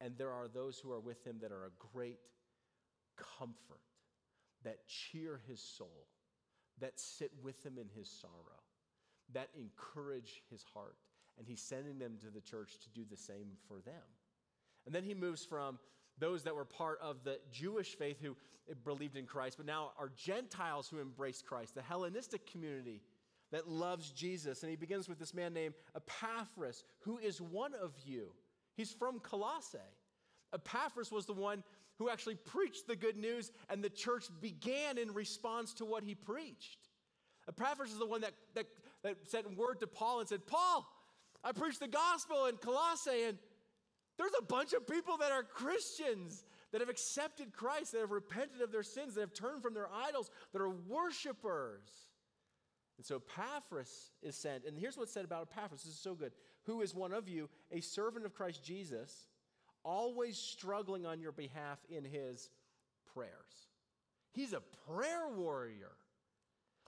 And 0.00 0.16
there 0.16 0.30
are 0.30 0.48
those 0.48 0.78
who 0.78 0.90
are 0.92 1.00
with 1.00 1.26
him 1.26 1.38
that 1.42 1.52
are 1.52 1.66
a 1.66 1.86
great 1.92 2.18
comfort, 3.38 3.80
that 4.64 4.86
cheer 4.86 5.40
his 5.46 5.60
soul, 5.60 6.06
that 6.80 6.98
sit 6.98 7.32
with 7.42 7.64
him 7.64 7.76
in 7.78 7.88
his 7.94 8.08
sorrow, 8.08 8.62
that 9.32 9.48
encourage 9.54 10.42
his 10.50 10.64
heart. 10.74 10.96
And 11.38 11.46
he's 11.46 11.60
sending 11.60 11.98
them 11.98 12.18
to 12.20 12.30
the 12.30 12.40
church 12.40 12.78
to 12.82 12.90
do 12.90 13.04
the 13.10 13.16
same 13.16 13.48
for 13.68 13.80
them. 13.80 14.02
And 14.86 14.94
then 14.94 15.04
he 15.04 15.14
moves 15.14 15.44
from 15.44 15.78
those 16.18 16.42
that 16.44 16.54
were 16.54 16.64
part 16.64 16.98
of 17.02 17.24
the 17.24 17.38
Jewish 17.50 17.96
faith 17.96 18.18
who 18.20 18.36
believed 18.84 19.16
in 19.16 19.26
Christ, 19.26 19.56
but 19.56 19.66
now 19.66 19.92
are 19.98 20.10
Gentiles 20.16 20.88
who 20.88 21.00
embraced 21.00 21.46
Christ, 21.46 21.74
the 21.74 21.82
Hellenistic 21.82 22.50
community 22.50 23.02
that 23.52 23.68
loves 23.68 24.10
Jesus. 24.10 24.62
And 24.62 24.70
he 24.70 24.76
begins 24.76 25.08
with 25.08 25.18
this 25.18 25.34
man 25.34 25.52
named 25.52 25.74
Epaphras, 25.94 26.84
who 27.00 27.18
is 27.18 27.40
one 27.40 27.72
of 27.74 27.92
you. 28.04 28.32
He's 28.76 28.92
from 28.92 29.20
Colossae. 29.20 29.78
Epaphras 30.54 31.12
was 31.12 31.26
the 31.26 31.32
one 31.32 31.62
who 31.98 32.08
actually 32.08 32.36
preached 32.36 32.86
the 32.86 32.96
good 32.96 33.16
news, 33.16 33.52
and 33.68 33.84
the 33.84 33.90
church 33.90 34.24
began 34.40 34.96
in 34.96 35.12
response 35.12 35.74
to 35.74 35.84
what 35.84 36.02
he 36.02 36.14
preached. 36.14 36.88
Epaphras 37.48 37.90
is 37.90 37.98
the 37.98 38.06
one 38.06 38.22
that, 38.22 38.32
that, 38.54 38.66
that 39.02 39.16
sent 39.28 39.56
word 39.56 39.80
to 39.80 39.86
Paul 39.86 40.20
and 40.20 40.28
said, 40.28 40.46
Paul, 40.46 40.86
I 41.44 41.52
preached 41.52 41.80
the 41.80 41.88
gospel 41.88 42.46
in 42.46 42.56
Colossae, 42.56 43.24
and 43.28 43.38
there's 44.16 44.32
a 44.38 44.42
bunch 44.42 44.72
of 44.72 44.86
people 44.86 45.18
that 45.18 45.32
are 45.32 45.42
Christians 45.42 46.44
that 46.72 46.80
have 46.80 46.90
accepted 46.90 47.52
Christ, 47.52 47.92
that 47.92 48.00
have 48.00 48.10
repented 48.10 48.60
of 48.60 48.70
their 48.70 48.82
sins, 48.82 49.14
that 49.14 49.22
have 49.22 49.34
turned 49.34 49.62
from 49.62 49.74
their 49.74 49.88
idols, 49.92 50.30
that 50.52 50.62
are 50.62 50.70
worshipers. 50.70 52.09
And 53.00 53.06
so 53.06 53.16
Epaphras 53.16 54.10
is 54.22 54.36
sent. 54.36 54.66
And 54.66 54.78
here's 54.78 54.98
what's 54.98 55.10
said 55.10 55.24
about 55.24 55.48
Epaphras. 55.50 55.84
This 55.84 55.94
is 55.94 55.98
so 55.98 56.14
good. 56.14 56.32
Who 56.64 56.82
is 56.82 56.94
one 56.94 57.14
of 57.14 57.30
you, 57.30 57.48
a 57.72 57.80
servant 57.80 58.26
of 58.26 58.34
Christ 58.34 58.62
Jesus, 58.62 59.26
always 59.82 60.36
struggling 60.36 61.06
on 61.06 61.18
your 61.18 61.32
behalf 61.32 61.78
in 61.88 62.04
his 62.04 62.50
prayers. 63.14 63.70
He's 64.32 64.52
a 64.52 64.60
prayer 64.86 65.30
warrior. 65.34 65.92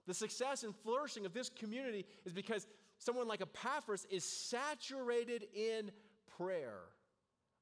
The 0.07 0.13
success 0.13 0.65
and 0.65 0.77
flourishing 0.77 1.25
of 1.25 1.33
this 1.33 1.49
community 1.49 2.05
is 2.27 2.35
because 2.35 2.67
someone 2.99 3.27
like 3.27 3.41
Epaphras 3.41 4.07
is 4.11 4.23
saturated 4.23 5.47
in 5.55 5.93
prayer. 6.37 6.81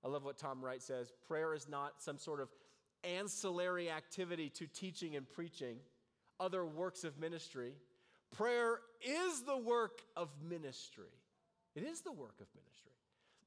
I 0.04 0.08
love 0.08 0.24
what 0.24 0.38
Tom 0.38 0.60
Wright 0.60 0.82
says 0.82 1.12
prayer 1.28 1.54
is 1.54 1.68
not 1.68 2.02
some 2.02 2.18
sort 2.18 2.40
of 2.40 2.48
ancillary 3.04 3.92
activity 3.92 4.48
to 4.48 4.66
teaching 4.66 5.14
and 5.14 5.30
preaching, 5.30 5.76
other 6.40 6.66
works 6.66 7.04
of 7.04 7.16
ministry. 7.16 7.74
Prayer 8.40 8.80
is 9.02 9.42
the 9.42 9.58
work 9.58 10.00
of 10.16 10.30
ministry. 10.48 11.12
It 11.74 11.82
is 11.82 12.00
the 12.00 12.12
work 12.12 12.36
of 12.40 12.46
ministry. 12.54 12.92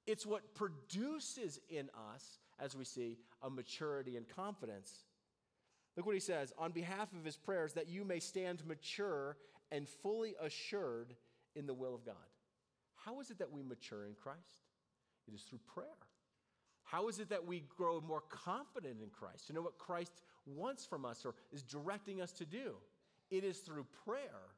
It's 0.06 0.24
what 0.24 0.54
produces 0.54 1.60
in 1.68 1.90
us, 2.14 2.38
as 2.60 2.78
we 2.78 2.86
see, 2.86 3.18
a 3.42 3.50
maturity 3.50 4.18
and 4.18 4.30
confidence. 4.30 5.06
Look 5.98 6.06
what 6.06 6.14
he 6.14 6.22
says 6.22 6.54
on 6.60 6.74
behalf 6.74 7.12
of 7.18 7.26
his 7.26 7.36
prayers, 7.36 7.74
that 7.74 7.90
you 7.90 8.06
may 8.06 8.20
stand 8.20 8.64
mature 8.68 9.38
and 9.72 9.90
fully 9.90 10.36
assured 10.40 11.16
in 11.56 11.66
the 11.66 11.74
will 11.74 11.96
of 11.96 12.06
God. 12.06 12.14
How 13.04 13.20
is 13.20 13.32
it 13.32 13.40
that 13.40 13.52
we 13.52 13.64
mature 13.64 14.06
in 14.06 14.14
Christ? 14.14 14.68
It 15.28 15.34
is 15.34 15.42
through 15.42 15.62
prayer. 15.74 15.88
How 16.84 17.08
is 17.08 17.18
it 17.18 17.30
that 17.30 17.48
we 17.48 17.64
grow 17.76 18.00
more 18.00 18.22
confident 18.30 18.98
in 19.02 19.10
Christ, 19.10 19.48
to 19.48 19.54
know 19.54 19.64
what 19.64 19.80
Christ 19.80 20.22
wants 20.46 20.86
from 20.86 21.04
us 21.04 21.26
or 21.26 21.34
is 21.52 21.64
directing 21.64 22.22
us 22.22 22.32
to 22.34 22.46
do? 22.46 22.76
It 23.32 23.44
is 23.44 23.58
through 23.58 23.88
prayer. 24.06 24.53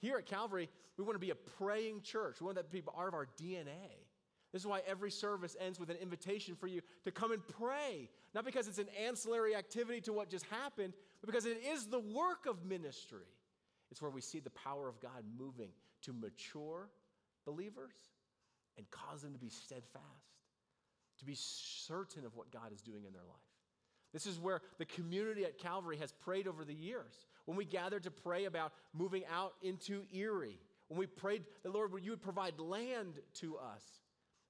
Here 0.00 0.16
at 0.16 0.26
Calvary, 0.26 0.68
we 0.96 1.04
want 1.04 1.14
to 1.14 1.20
be 1.20 1.30
a 1.30 1.34
praying 1.34 2.02
church. 2.02 2.40
We 2.40 2.44
want 2.44 2.56
that 2.56 2.66
to 2.66 2.72
be 2.72 2.82
part 2.82 3.08
of 3.08 3.14
our 3.14 3.26
DNA. 3.40 4.06
This 4.52 4.62
is 4.62 4.66
why 4.66 4.80
every 4.86 5.10
service 5.10 5.56
ends 5.60 5.78
with 5.78 5.90
an 5.90 5.96
invitation 5.96 6.54
for 6.56 6.66
you 6.66 6.80
to 7.04 7.10
come 7.10 7.32
and 7.32 7.46
pray. 7.46 8.08
Not 8.34 8.44
because 8.44 8.66
it's 8.66 8.78
an 8.78 8.88
ancillary 9.06 9.54
activity 9.54 10.00
to 10.02 10.12
what 10.12 10.30
just 10.30 10.46
happened, 10.46 10.94
but 11.20 11.26
because 11.26 11.44
it 11.44 11.58
is 11.70 11.86
the 11.86 11.98
work 11.98 12.46
of 12.46 12.64
ministry. 12.64 13.26
It's 13.90 14.00
where 14.00 14.10
we 14.10 14.20
see 14.20 14.40
the 14.40 14.50
power 14.50 14.88
of 14.88 15.00
God 15.00 15.24
moving 15.38 15.70
to 16.02 16.12
mature 16.12 16.88
believers 17.44 17.94
and 18.76 18.88
cause 18.90 19.22
them 19.22 19.32
to 19.32 19.38
be 19.38 19.50
steadfast 19.50 20.28
to 21.18 21.24
be 21.24 21.34
certain 21.36 22.24
of 22.24 22.36
what 22.36 22.50
God 22.50 22.72
is 22.72 22.80
doing 22.80 23.04
in 23.04 23.12
their 23.12 23.22
life. 23.22 23.57
This 24.12 24.26
is 24.26 24.38
where 24.38 24.62
the 24.78 24.86
community 24.86 25.44
at 25.44 25.58
Calvary 25.58 25.98
has 25.98 26.12
prayed 26.12 26.48
over 26.48 26.64
the 26.64 26.74
years. 26.74 27.26
When 27.44 27.56
we 27.56 27.64
gathered 27.64 28.04
to 28.04 28.10
pray 28.10 28.46
about 28.46 28.72
moving 28.94 29.24
out 29.32 29.54
into 29.62 30.04
Erie, 30.12 30.58
when 30.88 30.98
we 30.98 31.06
prayed 31.06 31.44
that, 31.62 31.72
Lord, 31.72 31.92
you 32.02 32.10
would 32.10 32.22
provide 32.22 32.58
land 32.58 33.14
to 33.34 33.58
us. 33.58 33.82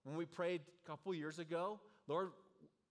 When 0.05 0.17
we 0.17 0.25
prayed 0.25 0.63
a 0.85 0.89
couple 0.89 1.13
years 1.15 1.39
ago, 1.39 1.81
Lord, 2.07 2.31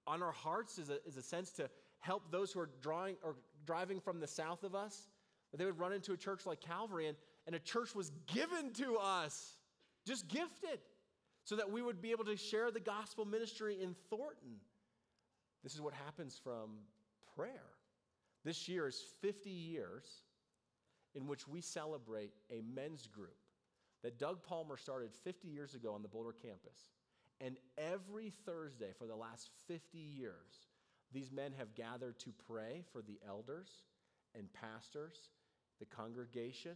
on 0.06 0.22
our 0.22 0.32
hearts 0.32 0.78
is 0.78 0.90
a, 0.90 1.04
is 1.06 1.18
a 1.18 1.22
sense 1.22 1.52
to 1.54 1.70
help 2.00 2.32
those 2.32 2.52
who 2.52 2.60
are 2.60 2.70
drawing 2.82 3.16
or 3.24 3.36
driving 3.66 4.00
from 4.00 4.20
the 4.20 4.28
south 4.28 4.64
of 4.64 4.76
us, 4.76 5.08
that 5.52 5.58
they 5.58 5.66
would 5.66 5.80
run 5.80 5.94
into 5.94 6.14
a 6.14 6.18
church 6.18 6.46
like 6.46 6.60
Calvary, 6.60 7.08
and, 7.08 7.18
and 7.46 7.56
a 7.56 7.60
church 7.60 7.96
was 7.96 8.12
given 8.28 8.72
to 8.74 8.98
us, 8.98 9.56
just 10.06 10.28
gifted 10.28 10.80
so 11.44 11.56
that 11.56 11.72
we 11.72 11.82
would 11.82 12.02
be 12.02 12.12
able 12.12 12.26
to 12.26 12.36
share 12.36 12.72
the 12.72 12.80
gospel 12.80 13.26
ministry 13.26 13.78
in 13.82 13.96
Thornton. 14.10 14.60
This 15.64 15.74
is 15.74 15.82
what 15.82 15.94
happens 15.94 16.40
from 16.42 16.78
prayer. 17.36 17.72
This 18.44 18.68
year 18.68 18.88
is 18.88 19.02
50 19.22 19.50
years 19.50 20.06
in 21.16 21.28
which 21.28 21.48
we 21.48 21.62
celebrate 21.62 22.32
a 22.52 22.62
men's 22.74 23.08
group 23.08 23.38
that 24.04 24.20
Doug 24.20 24.44
Palmer 24.44 24.78
started 24.78 25.14
50 25.14 25.48
years 25.48 25.74
ago 25.74 25.94
on 25.94 26.02
the 26.02 26.08
Boulder 26.08 26.34
campus. 26.34 26.92
And 27.42 27.58
every 27.78 28.34
Thursday 28.46 28.92
for 28.98 29.06
the 29.06 29.16
last 29.16 29.50
50 29.68 29.98
years, 29.98 30.68
these 31.12 31.32
men 31.32 31.54
have 31.58 31.76
gathered 31.76 32.20
to 32.20 32.34
pray 32.48 32.84
for 32.92 33.02
the 33.02 33.20
elders 33.28 33.70
and 34.36 34.48
pastors, 34.54 35.30
the 35.80 35.86
congregation, 35.86 36.74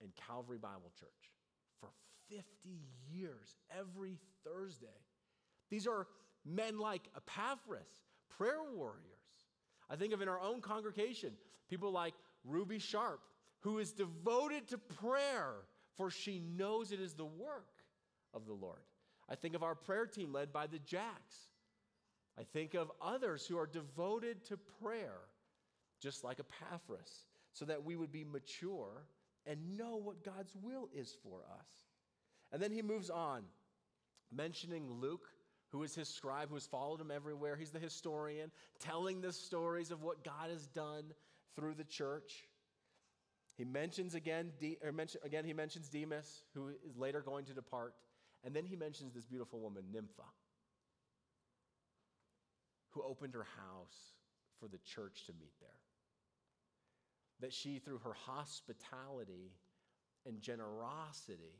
and 0.00 0.10
Calvary 0.14 0.58
Bible 0.58 0.92
Church 0.98 1.32
for 1.80 1.88
50 2.28 2.44
years, 3.10 3.56
every 3.76 4.18
Thursday. 4.44 4.86
These 5.70 5.86
are 5.86 6.06
men 6.46 6.78
like 6.78 7.02
Epaphras, 7.16 7.88
prayer 8.38 8.62
warriors. 8.74 9.02
I 9.90 9.96
think 9.96 10.12
of 10.12 10.22
in 10.22 10.28
our 10.28 10.40
own 10.40 10.60
congregation, 10.60 11.32
people 11.68 11.92
like 11.92 12.14
Ruby 12.44 12.78
Sharp, 12.78 13.20
who 13.60 13.78
is 13.78 13.92
devoted 13.92 14.68
to 14.68 14.78
prayer, 14.78 15.54
for 15.96 16.10
she 16.10 16.40
knows 16.56 16.92
it 16.92 17.00
is 17.00 17.14
the 17.14 17.24
work 17.24 17.68
of 18.32 18.46
the 18.46 18.52
Lord. 18.52 18.80
I 19.28 19.34
think 19.34 19.54
of 19.54 19.62
our 19.62 19.74
prayer 19.74 20.06
team 20.06 20.32
led 20.32 20.52
by 20.52 20.66
the 20.66 20.78
Jacks. 20.78 21.36
I 22.38 22.42
think 22.52 22.74
of 22.74 22.92
others 23.00 23.46
who 23.46 23.58
are 23.58 23.66
devoted 23.66 24.44
to 24.46 24.58
prayer, 24.82 25.18
just 26.00 26.22
like 26.22 26.38
Epaphras, 26.38 27.24
so 27.52 27.64
that 27.64 27.84
we 27.84 27.96
would 27.96 28.12
be 28.12 28.24
mature 28.24 29.04
and 29.46 29.76
know 29.76 29.96
what 29.96 30.24
God's 30.24 30.54
will 30.62 30.88
is 30.94 31.16
for 31.22 31.40
us. 31.58 31.68
And 32.52 32.62
then 32.62 32.70
he 32.70 32.82
moves 32.82 33.10
on, 33.10 33.42
mentioning 34.30 34.90
Luke, 35.00 35.28
who 35.70 35.82
is 35.82 35.94
his 35.94 36.08
scribe, 36.08 36.48
who 36.48 36.54
has 36.54 36.66
followed 36.66 37.00
him 37.00 37.10
everywhere. 37.10 37.56
He's 37.56 37.70
the 37.70 37.78
historian, 37.78 38.50
telling 38.78 39.20
the 39.20 39.32
stories 39.32 39.90
of 39.90 40.02
what 40.02 40.24
God 40.24 40.50
has 40.50 40.66
done 40.68 41.04
through 41.54 41.74
the 41.74 41.84
church. 41.84 42.46
He 43.56 43.64
mentions 43.64 44.14
again, 44.14 44.52
or 44.84 44.92
mention, 44.92 45.20
again, 45.24 45.44
he 45.44 45.52
mentions 45.52 45.88
Demas, 45.88 46.42
who 46.54 46.68
is 46.68 46.96
later 46.96 47.20
going 47.20 47.46
to 47.46 47.54
depart. 47.54 47.94
And 48.44 48.54
then 48.54 48.64
he 48.64 48.76
mentions 48.76 49.14
this 49.14 49.24
beautiful 49.24 49.60
woman, 49.60 49.84
Nympha, 49.92 50.22
who 52.90 53.02
opened 53.02 53.34
her 53.34 53.46
house 53.56 54.14
for 54.60 54.68
the 54.68 54.78
church 54.78 55.24
to 55.26 55.32
meet 55.32 55.52
there. 55.60 55.70
That 57.40 57.52
she, 57.52 57.78
through 57.78 57.98
her 57.98 58.14
hospitality 58.14 59.52
and 60.26 60.40
generosity 60.40 61.58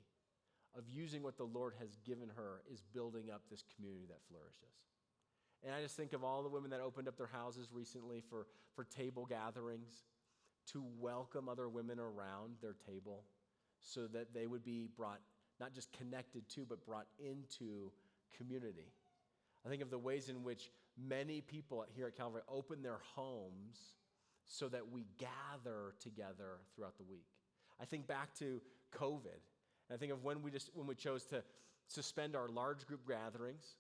of 0.77 0.85
using 0.89 1.23
what 1.23 1.37
the 1.37 1.45
Lord 1.45 1.75
has 1.79 1.97
given 2.05 2.29
her, 2.37 2.63
is 2.73 2.83
building 2.93 3.31
up 3.33 3.43
this 3.51 3.65
community 3.75 4.05
that 4.09 4.19
flourishes. 4.29 4.77
And 5.65 5.75
I 5.75 5.81
just 5.83 5.97
think 5.97 6.13
of 6.13 6.23
all 6.23 6.43
the 6.43 6.49
women 6.49 6.71
that 6.71 6.81
opened 6.81 7.09
up 7.09 7.17
their 7.17 7.27
houses 7.27 7.69
recently 7.73 8.23
for, 8.29 8.47
for 8.75 8.85
table 8.85 9.27
gatherings 9.27 10.05
to 10.73 10.85
welcome 10.99 11.49
other 11.49 11.69
women 11.69 11.99
around 11.99 12.57
their 12.61 12.75
table 12.87 13.25
so 13.81 14.07
that 14.09 14.35
they 14.35 14.47
would 14.47 14.65
be 14.65 14.89
brought, 14.97 15.21
not 15.61 15.73
just 15.73 15.93
connected 15.93 16.49
to, 16.51 16.67
but 16.69 16.85
brought 16.85 17.07
into 17.19 17.91
community. 18.37 18.93
I 19.65 19.69
think 19.69 19.83
of 19.83 19.91
the 19.91 19.99
ways 19.99 20.29
in 20.29 20.45
which 20.45 20.71
many 20.97 21.41
people 21.41 21.85
here 21.95 22.07
at 22.07 22.17
Calvary 22.17 22.43
open 22.49 22.83
their 22.83 23.01
homes 23.15 23.95
so 24.45 24.69
that 24.69 24.91
we 24.91 25.07
gather 25.19 25.95
together 26.01 26.59
throughout 26.75 26.97
the 26.97 27.05
week. 27.05 27.27
I 27.81 27.85
think 27.85 28.07
back 28.07 28.35
to 28.39 28.61
COVID. 28.95 29.41
And 29.89 29.97
I 29.97 29.99
think 29.99 30.13
of 30.13 30.25
when 30.25 30.43
we 30.43 30.51
just 30.51 30.71
when 30.75 30.87
we 30.87 30.95
chose 30.95 31.25
to 31.27 31.43
suspend 31.87 32.35
our 32.35 32.49
large 32.49 32.87
group 32.87 33.07
gatherings, 33.09 33.77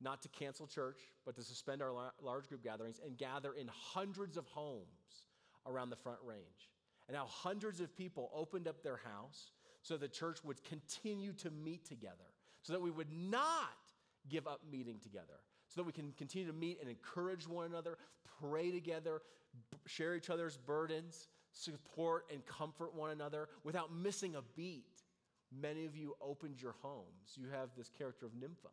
not 0.00 0.22
to 0.22 0.28
cancel 0.28 0.66
church, 0.66 0.98
but 1.24 1.34
to 1.36 1.42
suspend 1.42 1.82
our 1.82 1.92
large 2.22 2.48
group 2.48 2.62
gatherings 2.62 3.00
and 3.04 3.16
gather 3.16 3.52
in 3.52 3.68
hundreds 3.68 4.36
of 4.36 4.46
homes 4.46 5.24
around 5.66 5.90
the 5.90 5.96
front 5.96 6.18
range. 6.24 6.70
And 7.08 7.16
how 7.16 7.26
hundreds 7.26 7.80
of 7.80 7.96
people 7.96 8.30
opened 8.34 8.68
up 8.68 8.82
their 8.82 8.98
house 8.98 9.52
so 9.82 9.96
the 9.96 10.08
church 10.08 10.44
would 10.44 10.62
continue 10.64 11.32
to 11.34 11.50
meet 11.50 11.84
together, 11.84 12.16
so 12.62 12.72
that 12.72 12.80
we 12.80 12.90
would 12.90 13.10
not 13.10 13.78
give 14.28 14.46
up 14.46 14.60
meeting 14.70 14.98
together, 15.02 15.40
so 15.68 15.80
that 15.80 15.86
we 15.86 15.92
can 15.92 16.12
continue 16.18 16.46
to 16.46 16.52
meet 16.52 16.78
and 16.80 16.90
encourage 16.90 17.48
one 17.48 17.66
another, 17.66 17.96
pray 18.40 18.70
together, 18.70 19.22
share 19.86 20.14
each 20.14 20.30
other's 20.30 20.56
burdens, 20.56 21.28
support 21.52 22.26
and 22.32 22.44
comfort 22.46 22.94
one 22.94 23.10
another 23.10 23.48
without 23.64 23.92
missing 23.92 24.36
a 24.36 24.42
beat. 24.54 24.97
Many 25.56 25.86
of 25.86 25.96
you 25.96 26.14
opened 26.20 26.60
your 26.60 26.74
homes. 26.82 27.34
You 27.36 27.48
have 27.48 27.70
this 27.76 27.90
character 27.96 28.26
of 28.26 28.34
Nympha 28.34 28.68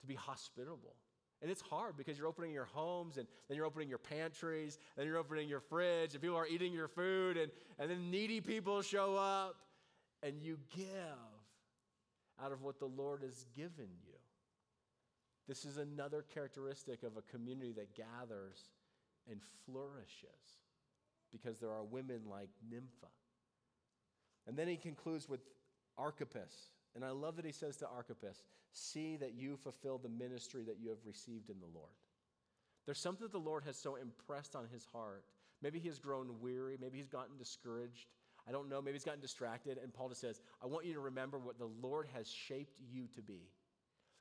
to 0.00 0.06
be 0.06 0.14
hospitable. 0.14 0.94
And 1.42 1.50
it's 1.50 1.60
hard 1.60 1.96
because 1.96 2.18
you're 2.18 2.26
opening 2.26 2.52
your 2.52 2.64
homes 2.64 3.18
and 3.18 3.26
then 3.48 3.56
you're 3.56 3.66
opening 3.66 3.88
your 3.88 3.98
pantries, 3.98 4.78
then 4.96 5.06
you're 5.06 5.18
opening 5.18 5.48
your 5.48 5.60
fridge, 5.60 6.14
and 6.14 6.22
people 6.22 6.36
are 6.36 6.46
eating 6.46 6.72
your 6.72 6.88
food, 6.88 7.36
and, 7.36 7.50
and 7.78 7.90
then 7.90 8.10
needy 8.10 8.40
people 8.40 8.80
show 8.80 9.16
up, 9.16 9.56
and 10.22 10.40
you 10.40 10.58
give 10.74 10.86
out 12.42 12.52
of 12.52 12.62
what 12.62 12.78
the 12.78 12.86
Lord 12.86 13.22
has 13.22 13.44
given 13.54 13.88
you. 14.06 14.14
This 15.46 15.64
is 15.64 15.76
another 15.76 16.24
characteristic 16.34 17.02
of 17.02 17.16
a 17.16 17.22
community 17.22 17.72
that 17.72 17.94
gathers 17.94 18.58
and 19.30 19.40
flourishes 19.64 20.60
because 21.30 21.58
there 21.58 21.70
are 21.70 21.84
women 21.84 22.22
like 22.28 22.48
Nympha. 22.70 23.06
And 24.46 24.56
then 24.56 24.68
he 24.68 24.76
concludes 24.76 25.28
with 25.28 25.40
Archippus. 25.98 26.70
And 26.94 27.04
I 27.04 27.10
love 27.10 27.36
that 27.36 27.44
he 27.44 27.52
says 27.52 27.76
to 27.78 27.88
Archippus, 27.88 28.42
See 28.72 29.16
that 29.16 29.34
you 29.34 29.56
fulfill 29.56 29.98
the 29.98 30.08
ministry 30.08 30.62
that 30.64 30.78
you 30.80 30.90
have 30.90 30.98
received 31.06 31.50
in 31.50 31.58
the 31.60 31.78
Lord. 31.78 31.92
There's 32.84 32.98
something 32.98 33.24
that 33.24 33.32
the 33.32 33.38
Lord 33.38 33.64
has 33.64 33.76
so 33.76 33.96
impressed 33.96 34.54
on 34.54 34.66
his 34.72 34.86
heart. 34.92 35.24
Maybe 35.62 35.78
he 35.78 35.88
has 35.88 35.98
grown 35.98 36.40
weary. 36.40 36.76
Maybe 36.80 36.98
he's 36.98 37.08
gotten 37.08 37.36
discouraged. 37.36 38.06
I 38.48 38.52
don't 38.52 38.68
know. 38.68 38.80
Maybe 38.80 38.94
he's 38.94 39.04
gotten 39.04 39.20
distracted. 39.20 39.78
And 39.82 39.92
Paul 39.92 40.10
just 40.10 40.20
says, 40.20 40.40
I 40.62 40.66
want 40.66 40.86
you 40.86 40.94
to 40.94 41.00
remember 41.00 41.38
what 41.38 41.58
the 41.58 41.70
Lord 41.80 42.06
has 42.14 42.30
shaped 42.30 42.78
you 42.92 43.06
to 43.14 43.22
be. 43.22 43.48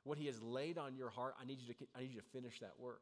What 0.03 0.17
he 0.17 0.25
has 0.27 0.41
laid 0.41 0.77
on 0.77 0.95
your 0.95 1.09
heart, 1.09 1.35
I 1.41 1.45
need 1.45 1.59
you 1.61 1.73
to, 1.73 1.79
I 1.95 2.01
need 2.01 2.13
you 2.13 2.19
to 2.19 2.27
finish 2.33 2.59
that 2.59 2.73
work. 2.79 3.01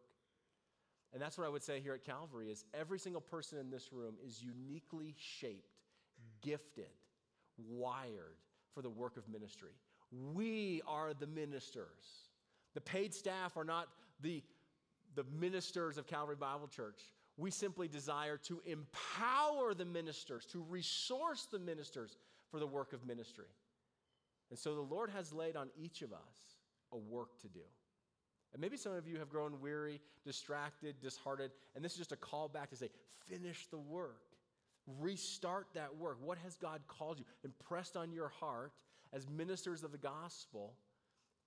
And 1.13 1.21
that's 1.21 1.37
what 1.37 1.45
I 1.45 1.49
would 1.49 1.63
say 1.63 1.79
here 1.79 1.93
at 1.93 2.03
Calvary 2.03 2.49
is 2.49 2.65
every 2.73 2.97
single 2.97 3.21
person 3.21 3.59
in 3.59 3.69
this 3.69 3.93
room 3.93 4.15
is 4.25 4.41
uniquely 4.41 5.13
shaped, 5.17 5.77
gifted, 6.41 6.89
wired 7.57 8.37
for 8.73 8.81
the 8.81 8.89
work 8.89 9.17
of 9.17 9.27
ministry. 9.29 9.73
We 10.33 10.81
are 10.87 11.13
the 11.13 11.27
ministers. 11.27 12.29
The 12.73 12.81
paid 12.81 13.13
staff 13.13 13.57
are 13.57 13.63
not 13.63 13.87
the, 14.21 14.43
the 15.15 15.25
ministers 15.39 15.97
of 15.97 16.07
Calvary 16.07 16.35
Bible 16.35 16.67
Church. 16.67 17.01
We 17.37 17.49
simply 17.51 17.87
desire 17.87 18.37
to 18.37 18.61
empower 18.65 19.73
the 19.73 19.85
ministers, 19.85 20.45
to 20.47 20.61
resource 20.69 21.47
the 21.51 21.59
ministers 21.59 22.17
for 22.51 22.59
the 22.59 22.67
work 22.67 22.93
of 22.93 23.05
ministry. 23.07 23.47
And 24.49 24.59
so 24.59 24.75
the 24.75 24.81
Lord 24.81 25.09
has 25.09 25.33
laid 25.33 25.55
on 25.55 25.69
each 25.75 26.03
of 26.03 26.13
us 26.13 26.57
a 26.91 26.97
work 26.97 27.39
to 27.41 27.47
do. 27.47 27.61
And 28.53 28.61
maybe 28.61 28.77
some 28.77 28.93
of 28.93 29.07
you 29.07 29.17
have 29.17 29.29
grown 29.29 29.59
weary, 29.59 29.99
distracted, 30.23 30.99
disheartened, 31.01 31.49
and 31.75 31.83
this 31.83 31.93
is 31.93 31.97
just 31.97 32.11
a 32.11 32.15
call 32.17 32.47
back 32.47 32.69
to 32.69 32.75
say, 32.75 32.89
finish 33.27 33.65
the 33.71 33.79
work. 33.79 34.21
Restart 34.99 35.67
that 35.75 35.95
work. 35.95 36.17
What 36.21 36.37
has 36.39 36.55
God 36.55 36.81
called 36.87 37.19
you, 37.19 37.25
impressed 37.43 37.95
on 37.95 38.11
your 38.11 38.29
heart 38.29 38.73
as 39.13 39.27
ministers 39.29 39.83
of 39.83 39.91
the 39.91 39.97
gospel 39.97 40.73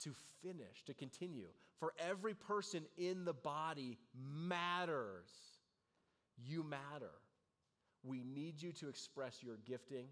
to 0.01 0.11
finish, 0.42 0.85
to 0.87 0.94
continue? 0.94 1.49
For 1.79 1.92
every 1.99 2.35
person 2.35 2.85
in 2.96 3.25
the 3.25 3.35
body 3.35 3.99
matters. 4.14 5.31
You 6.38 6.62
matter. 6.62 7.12
We 8.03 8.22
need 8.22 8.62
you 8.62 8.72
to 8.72 8.88
express 8.88 9.42
your 9.42 9.59
gifting, 9.66 10.07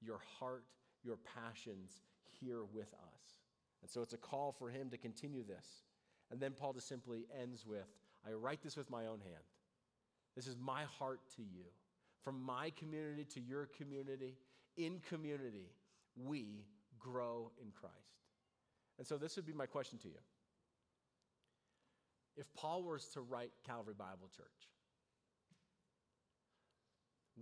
your 0.00 0.20
heart, 0.38 0.64
your 1.02 1.16
passions 1.16 2.02
here 2.40 2.64
with 2.72 2.92
us. 2.92 3.22
And 3.80 3.90
so 3.90 4.02
it's 4.02 4.12
a 4.12 4.18
call 4.18 4.52
for 4.52 4.70
him 4.70 4.90
to 4.90 4.98
continue 4.98 5.44
this. 5.44 5.66
And 6.30 6.40
then 6.40 6.52
Paul 6.52 6.72
just 6.72 6.88
simply 6.88 7.26
ends 7.40 7.64
with 7.66 7.86
I 8.26 8.32
write 8.32 8.62
this 8.62 8.76
with 8.76 8.90
my 8.90 9.06
own 9.06 9.20
hand. 9.20 9.44
This 10.34 10.46
is 10.46 10.56
my 10.60 10.82
heart 10.98 11.20
to 11.36 11.42
you. 11.42 11.64
From 12.22 12.42
my 12.42 12.70
community 12.70 13.24
to 13.34 13.40
your 13.40 13.66
community, 13.66 14.36
in 14.76 15.00
community, 15.08 15.70
we 16.16 16.64
grow 16.98 17.50
in 17.60 17.70
Christ. 17.70 17.94
And 18.98 19.06
so 19.06 19.16
this 19.16 19.36
would 19.36 19.46
be 19.46 19.52
my 19.52 19.66
question 19.66 19.98
to 20.00 20.08
you. 20.08 20.18
If 22.36 22.46
Paul 22.54 22.82
was 22.82 23.06
to 23.14 23.20
write 23.20 23.50
Calvary 23.66 23.94
Bible 23.98 24.28
Church, 24.36 24.68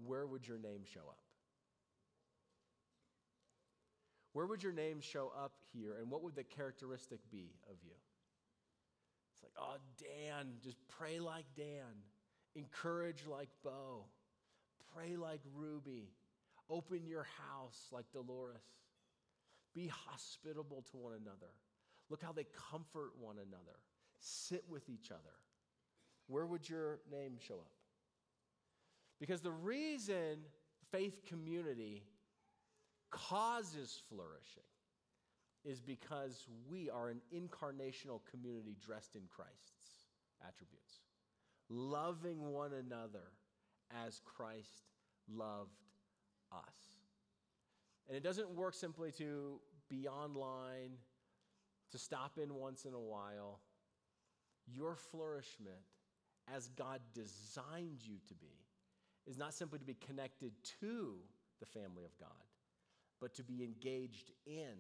where 0.05 0.27
would 0.27 0.47
your 0.47 0.59
name 0.59 0.83
show 0.85 1.01
up? 1.01 1.19
Where 4.33 4.47
would 4.47 4.63
your 4.63 4.73
name 4.73 5.01
show 5.01 5.33
up 5.35 5.53
here, 5.73 5.97
and 5.99 6.11
what 6.11 6.23
would 6.23 6.35
the 6.35 6.45
characteristic 6.45 7.21
be 7.31 7.55
of 7.71 7.77
you? 7.83 7.95
It's 9.33 9.43
like, 9.43 9.53
oh, 9.59 9.77
Dan, 9.99 10.49
just 10.63 10.77
pray 10.89 11.21
like 11.21 11.47
Dan, 11.57 12.03
encourage 12.55 13.27
like 13.27 13.49
Bo, 13.65 14.05
pray 14.97 15.17
like 15.17 15.41
Ruby, 15.55 16.09
open 16.71 17.07
your 17.07 17.27
house 17.51 17.89
like 17.93 18.07
Dolores, 18.13 18.63
be 19.75 19.89
hospitable 19.89 20.85
to 20.91 20.97
one 20.97 21.13
another. 21.13 21.53
Look 22.09 22.23
how 22.23 22.33
they 22.33 22.47
comfort 22.71 23.13
one 23.21 23.37
another, 23.37 23.79
sit 24.19 24.65
with 24.69 24.89
each 24.89 25.11
other. 25.11 25.35
Where 26.29 26.47
would 26.47 26.69
your 26.69 27.01
name 27.11 27.37
show 27.39 27.55
up? 27.55 27.73
Because 29.21 29.41
the 29.41 29.51
reason 29.51 30.39
faith 30.91 31.25
community 31.27 32.05
causes 33.11 34.01
flourishing 34.09 34.63
is 35.65 35.81
because 35.81 36.47
we 36.71 36.89
are 36.91 37.09
an 37.09 37.21
incarnational 37.35 38.21
community 38.31 38.77
dressed 38.85 39.15
in 39.15 39.23
Christ's 39.29 40.07
attributes, 40.47 41.01
loving 41.69 42.53
one 42.53 42.73
another 42.73 43.33
as 44.07 44.21
Christ 44.25 44.83
loved 45.29 45.83
us. 46.53 46.59
And 48.09 48.17
it 48.17 48.23
doesn't 48.23 48.51
work 48.51 48.75
simply 48.75 49.11
to 49.13 49.61
be 49.89 50.07
online, 50.09 50.93
to 51.93 51.99
stop 51.99 52.39
in 52.43 52.55
once 52.55 52.85
in 52.85 52.95
a 52.95 53.01
while. 53.01 53.61
Your 54.67 54.95
flourishment, 54.95 55.83
as 56.55 56.69
God 56.71 57.01
designed 57.15 58.01
you 58.03 58.17
to 58.29 58.35
be, 58.35 58.65
is 59.27 59.37
not 59.39 59.55
simply 59.55 59.79
to 59.79 59.85
be 59.85 59.95
connected 59.95 60.53
to 60.81 61.17
the 61.61 61.67
family 61.67 62.05
of 62.05 62.17
God, 62.19 62.29
but 63.21 63.35
to 63.35 63.43
be 63.43 63.65
engaged 63.65 64.31
in 64.47 64.75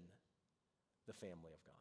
the 1.06 1.12
family 1.12 1.52
of 1.52 1.64
God. 1.64 1.74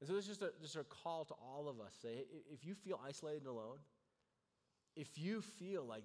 And 0.00 0.08
so 0.08 0.16
is 0.16 0.26
just 0.26 0.42
a, 0.42 0.50
just 0.60 0.76
a 0.76 0.84
call 0.84 1.24
to 1.26 1.34
all 1.34 1.68
of 1.68 1.80
us. 1.80 1.94
Say, 2.02 2.24
if 2.52 2.64
you 2.64 2.74
feel 2.74 3.00
isolated 3.06 3.42
and 3.42 3.46
alone, 3.46 3.78
if 4.96 5.18
you 5.18 5.40
feel 5.40 5.84
like 5.84 6.04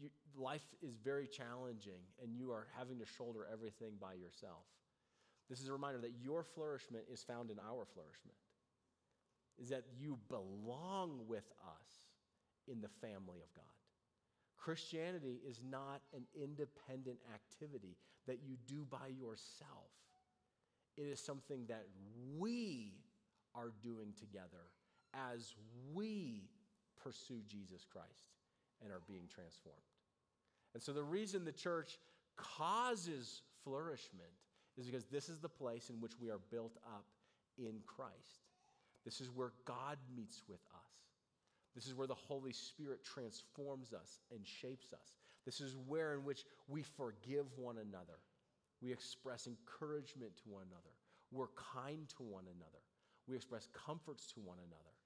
you, 0.00 0.10
life 0.36 0.64
is 0.82 0.96
very 0.96 1.26
challenging 1.26 2.00
and 2.22 2.34
you 2.34 2.52
are 2.52 2.66
having 2.78 2.98
to 2.98 3.06
shoulder 3.06 3.46
everything 3.52 3.92
by 4.00 4.14
yourself, 4.14 4.64
this 5.48 5.60
is 5.60 5.68
a 5.68 5.72
reminder 5.72 5.98
that 6.00 6.12
your 6.22 6.44
flourishment 6.44 7.04
is 7.12 7.22
found 7.22 7.50
in 7.50 7.58
our 7.58 7.84
flourishment. 7.92 8.36
Is 9.58 9.68
that 9.70 9.84
you 9.98 10.18
belong 10.28 11.20
with 11.26 11.52
us 11.66 11.90
in 12.66 12.80
the 12.80 12.88
family 12.88 13.40
of 13.42 13.52
God. 13.54 13.64
Christianity 14.56 15.40
is 15.46 15.60
not 15.68 16.00
an 16.14 16.24
independent 16.34 17.18
activity 17.34 17.96
that 18.26 18.38
you 18.46 18.56
do 18.66 18.86
by 18.88 19.08
yourself. 19.08 19.90
It 20.96 21.02
is 21.02 21.20
something 21.20 21.64
that 21.68 21.86
we 22.38 22.94
are 23.54 23.72
doing 23.82 24.12
together 24.18 24.70
as 25.14 25.54
we 25.92 26.44
pursue 27.02 27.40
Jesus 27.48 27.84
Christ 27.90 28.34
and 28.82 28.92
are 28.92 29.02
being 29.06 29.28
transformed. 29.32 29.78
And 30.74 30.82
so 30.82 30.92
the 30.92 31.02
reason 31.02 31.44
the 31.44 31.52
church 31.52 31.98
causes 32.36 33.42
flourishment 33.64 34.30
is 34.76 34.86
because 34.86 35.04
this 35.04 35.28
is 35.28 35.40
the 35.40 35.48
place 35.48 35.90
in 35.90 36.00
which 36.00 36.12
we 36.20 36.30
are 36.30 36.40
built 36.50 36.76
up 36.86 37.04
in 37.58 37.74
Christ. 37.86 38.46
This 39.04 39.20
is 39.20 39.30
where 39.30 39.52
God 39.64 39.98
meets 40.16 40.42
with 40.48 40.60
us. 40.74 40.80
This 41.74 41.86
is 41.86 41.94
where 41.94 42.06
the 42.06 42.14
Holy 42.14 42.52
Spirit 42.52 43.04
transforms 43.04 43.92
us 43.92 44.20
and 44.30 44.40
shapes 44.46 44.92
us. 44.92 45.14
This 45.44 45.60
is 45.60 45.76
where 45.86 46.14
in 46.14 46.24
which 46.24 46.44
we 46.68 46.82
forgive 46.82 47.46
one 47.56 47.76
another. 47.78 48.18
We 48.82 48.92
express 48.92 49.46
encouragement 49.46 50.36
to 50.38 50.42
one 50.48 50.62
another. 50.66 50.94
We're 51.32 51.52
kind 51.74 52.08
to 52.16 52.22
one 52.22 52.44
another. 52.44 52.82
We 53.28 53.36
express 53.36 53.68
comforts 53.86 54.32
to 54.32 54.40
one 54.40 54.58
another 54.58 54.99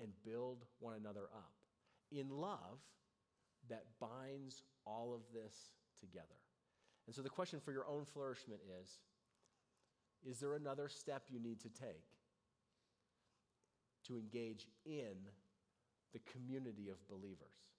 and 0.00 0.10
build 0.24 0.64
one 0.78 0.94
another 0.94 1.28
up 1.34 1.52
in 2.10 2.28
love 2.28 2.78
that 3.68 3.84
binds 4.00 4.62
all 4.86 5.14
of 5.14 5.20
this 5.32 5.54
together. 6.00 6.26
And 7.06 7.14
so 7.14 7.22
the 7.22 7.30
question 7.30 7.60
for 7.60 7.72
your 7.72 7.86
own 7.88 8.04
flourishment 8.04 8.60
is 8.80 8.98
Is 10.24 10.38
there 10.38 10.54
another 10.54 10.88
step 10.88 11.24
you 11.28 11.40
need 11.40 11.60
to 11.60 11.68
take 11.68 12.06
to 14.06 14.18
engage 14.18 14.66
in 14.84 15.14
the 16.12 16.20
community 16.32 16.88
of 16.88 16.96
believers? 17.08 17.72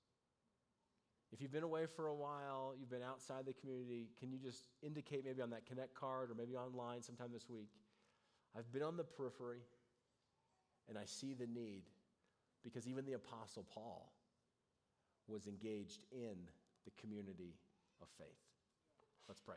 If 1.31 1.41
you've 1.41 1.51
been 1.51 1.63
away 1.63 1.87
for 1.87 2.07
a 2.07 2.13
while, 2.13 2.75
you've 2.79 2.91
been 2.91 3.01
outside 3.01 3.45
the 3.47 3.53
community, 3.53 4.09
can 4.19 4.31
you 4.31 4.37
just 4.37 4.67
indicate 4.83 5.25
maybe 5.25 5.41
on 5.41 5.49
that 5.49 5.65
Connect 5.65 5.95
card 5.95 6.29
or 6.29 6.35
maybe 6.35 6.55
online 6.55 7.01
sometime 7.01 7.29
this 7.33 7.49
week? 7.49 7.69
I've 8.55 8.71
been 8.71 8.83
on 8.83 8.97
the 8.97 9.03
periphery 9.03 9.61
and 10.87 10.95
I 10.95 11.05
see 11.05 11.33
the 11.33 11.47
need 11.47 11.83
because 12.63 12.87
even 12.87 13.05
the 13.05 13.13
Apostle 13.13 13.65
Paul 13.73 14.11
was 15.27 15.47
engaged 15.47 16.05
in 16.11 16.35
the 16.85 16.91
community 16.99 17.55
of 18.01 18.07
faith. 18.17 18.27
Let's 19.27 19.41
pray. 19.41 19.55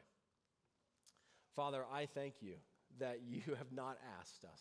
Father, 1.55 1.85
I 1.93 2.07
thank 2.07 2.35
you 2.41 2.55
that 2.99 3.21
you 3.27 3.55
have 3.59 3.73
not 3.73 3.99
asked 4.21 4.45
us 4.45 4.61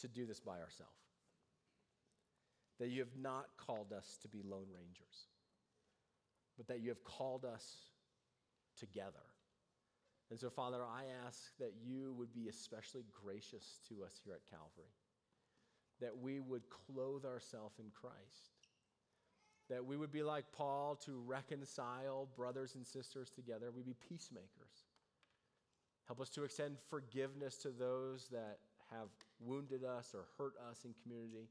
to 0.00 0.08
do 0.08 0.26
this 0.26 0.40
by 0.40 0.60
ourselves, 0.60 0.92
that 2.78 2.88
you 2.88 3.00
have 3.00 3.16
not 3.20 3.46
called 3.56 3.92
us 3.92 4.18
to 4.22 4.28
be 4.28 4.42
lone 4.42 4.68
rangers, 4.72 5.26
but 6.56 6.68
that 6.68 6.80
you 6.80 6.88
have 6.88 7.02
called 7.04 7.44
us 7.44 7.64
together. 8.78 9.26
And 10.30 10.38
so, 10.38 10.50
Father, 10.50 10.82
I 10.82 11.04
ask 11.26 11.56
that 11.58 11.72
you 11.82 12.14
would 12.18 12.32
be 12.34 12.48
especially 12.48 13.04
gracious 13.24 13.80
to 13.88 14.04
us 14.04 14.20
here 14.22 14.34
at 14.34 14.48
Calvary, 14.48 14.92
that 16.00 16.16
we 16.16 16.40
would 16.40 16.62
clothe 16.68 17.24
ourselves 17.24 17.78
in 17.78 17.86
Christ 17.92 18.58
that 19.68 19.84
we 19.84 19.96
would 19.96 20.12
be 20.12 20.22
like 20.22 20.44
Paul 20.52 20.96
to 21.04 21.22
reconcile 21.26 22.28
brothers 22.36 22.74
and 22.74 22.86
sisters 22.86 23.30
together. 23.30 23.70
We'd 23.70 23.86
be 23.86 23.94
peacemakers. 24.08 24.86
Help 26.06 26.20
us 26.20 26.30
to 26.30 26.44
extend 26.44 26.76
forgiveness 26.88 27.56
to 27.58 27.68
those 27.68 28.28
that 28.32 28.58
have 28.90 29.08
wounded 29.40 29.84
us 29.84 30.14
or 30.14 30.24
hurt 30.38 30.54
us 30.70 30.84
in 30.84 30.94
community 31.02 31.48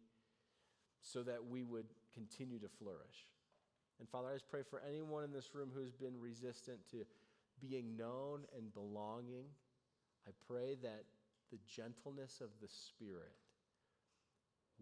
so 1.01 1.21
that 1.21 1.45
we 1.47 1.63
would 1.63 1.85
continue 2.13 2.57
to 2.59 2.67
flourish. 2.67 3.29
And 3.99 4.09
Father, 4.09 4.29
I 4.29 4.33
just 4.33 4.49
pray 4.49 4.63
for 4.67 4.81
anyone 4.87 5.23
in 5.23 5.31
this 5.31 5.53
room 5.53 5.69
who's 5.73 5.93
been 5.93 6.19
resistant 6.19 6.79
to 6.91 7.05
being 7.61 7.95
known 7.95 8.41
and 8.55 8.73
belonging. 8.73 9.45
I 10.27 10.31
pray 10.47 10.75
that 10.81 11.03
the 11.51 11.59
gentleness 11.67 12.41
of 12.41 12.49
the 12.61 12.67
Spirit 12.67 13.33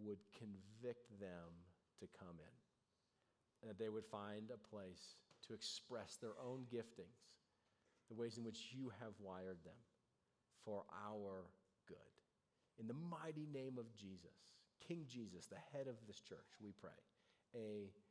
would 0.03 0.19
convict 0.37 1.09
them 1.19 1.51
to 1.99 2.07
come 2.19 2.35
in 2.39 2.55
and 3.61 3.69
that 3.69 3.79
they 3.79 3.89
would 3.89 4.05
find 4.05 4.51
a 4.51 4.69
place 4.69 5.15
to 5.47 5.53
express 5.53 6.17
their 6.21 6.35
own 6.43 6.65
giftings, 6.71 7.33
the 8.09 8.15
ways 8.15 8.37
in 8.37 8.43
which 8.43 8.69
you 8.71 8.91
have 8.99 9.13
wired 9.19 9.57
them 9.63 9.79
for 10.63 10.83
our 11.07 11.45
good. 11.87 11.97
In 12.79 12.87
the 12.87 12.93
mighty 12.93 13.47
name 13.53 13.77
of 13.77 13.85
Jesus, 13.95 14.35
King 14.87 15.05
Jesus, 15.07 15.47
the 15.47 15.61
head 15.71 15.87
of 15.87 15.95
this 16.07 16.19
church, 16.19 16.59
we 16.61 16.71
pray. 16.79 16.91
Amen. 17.55 18.04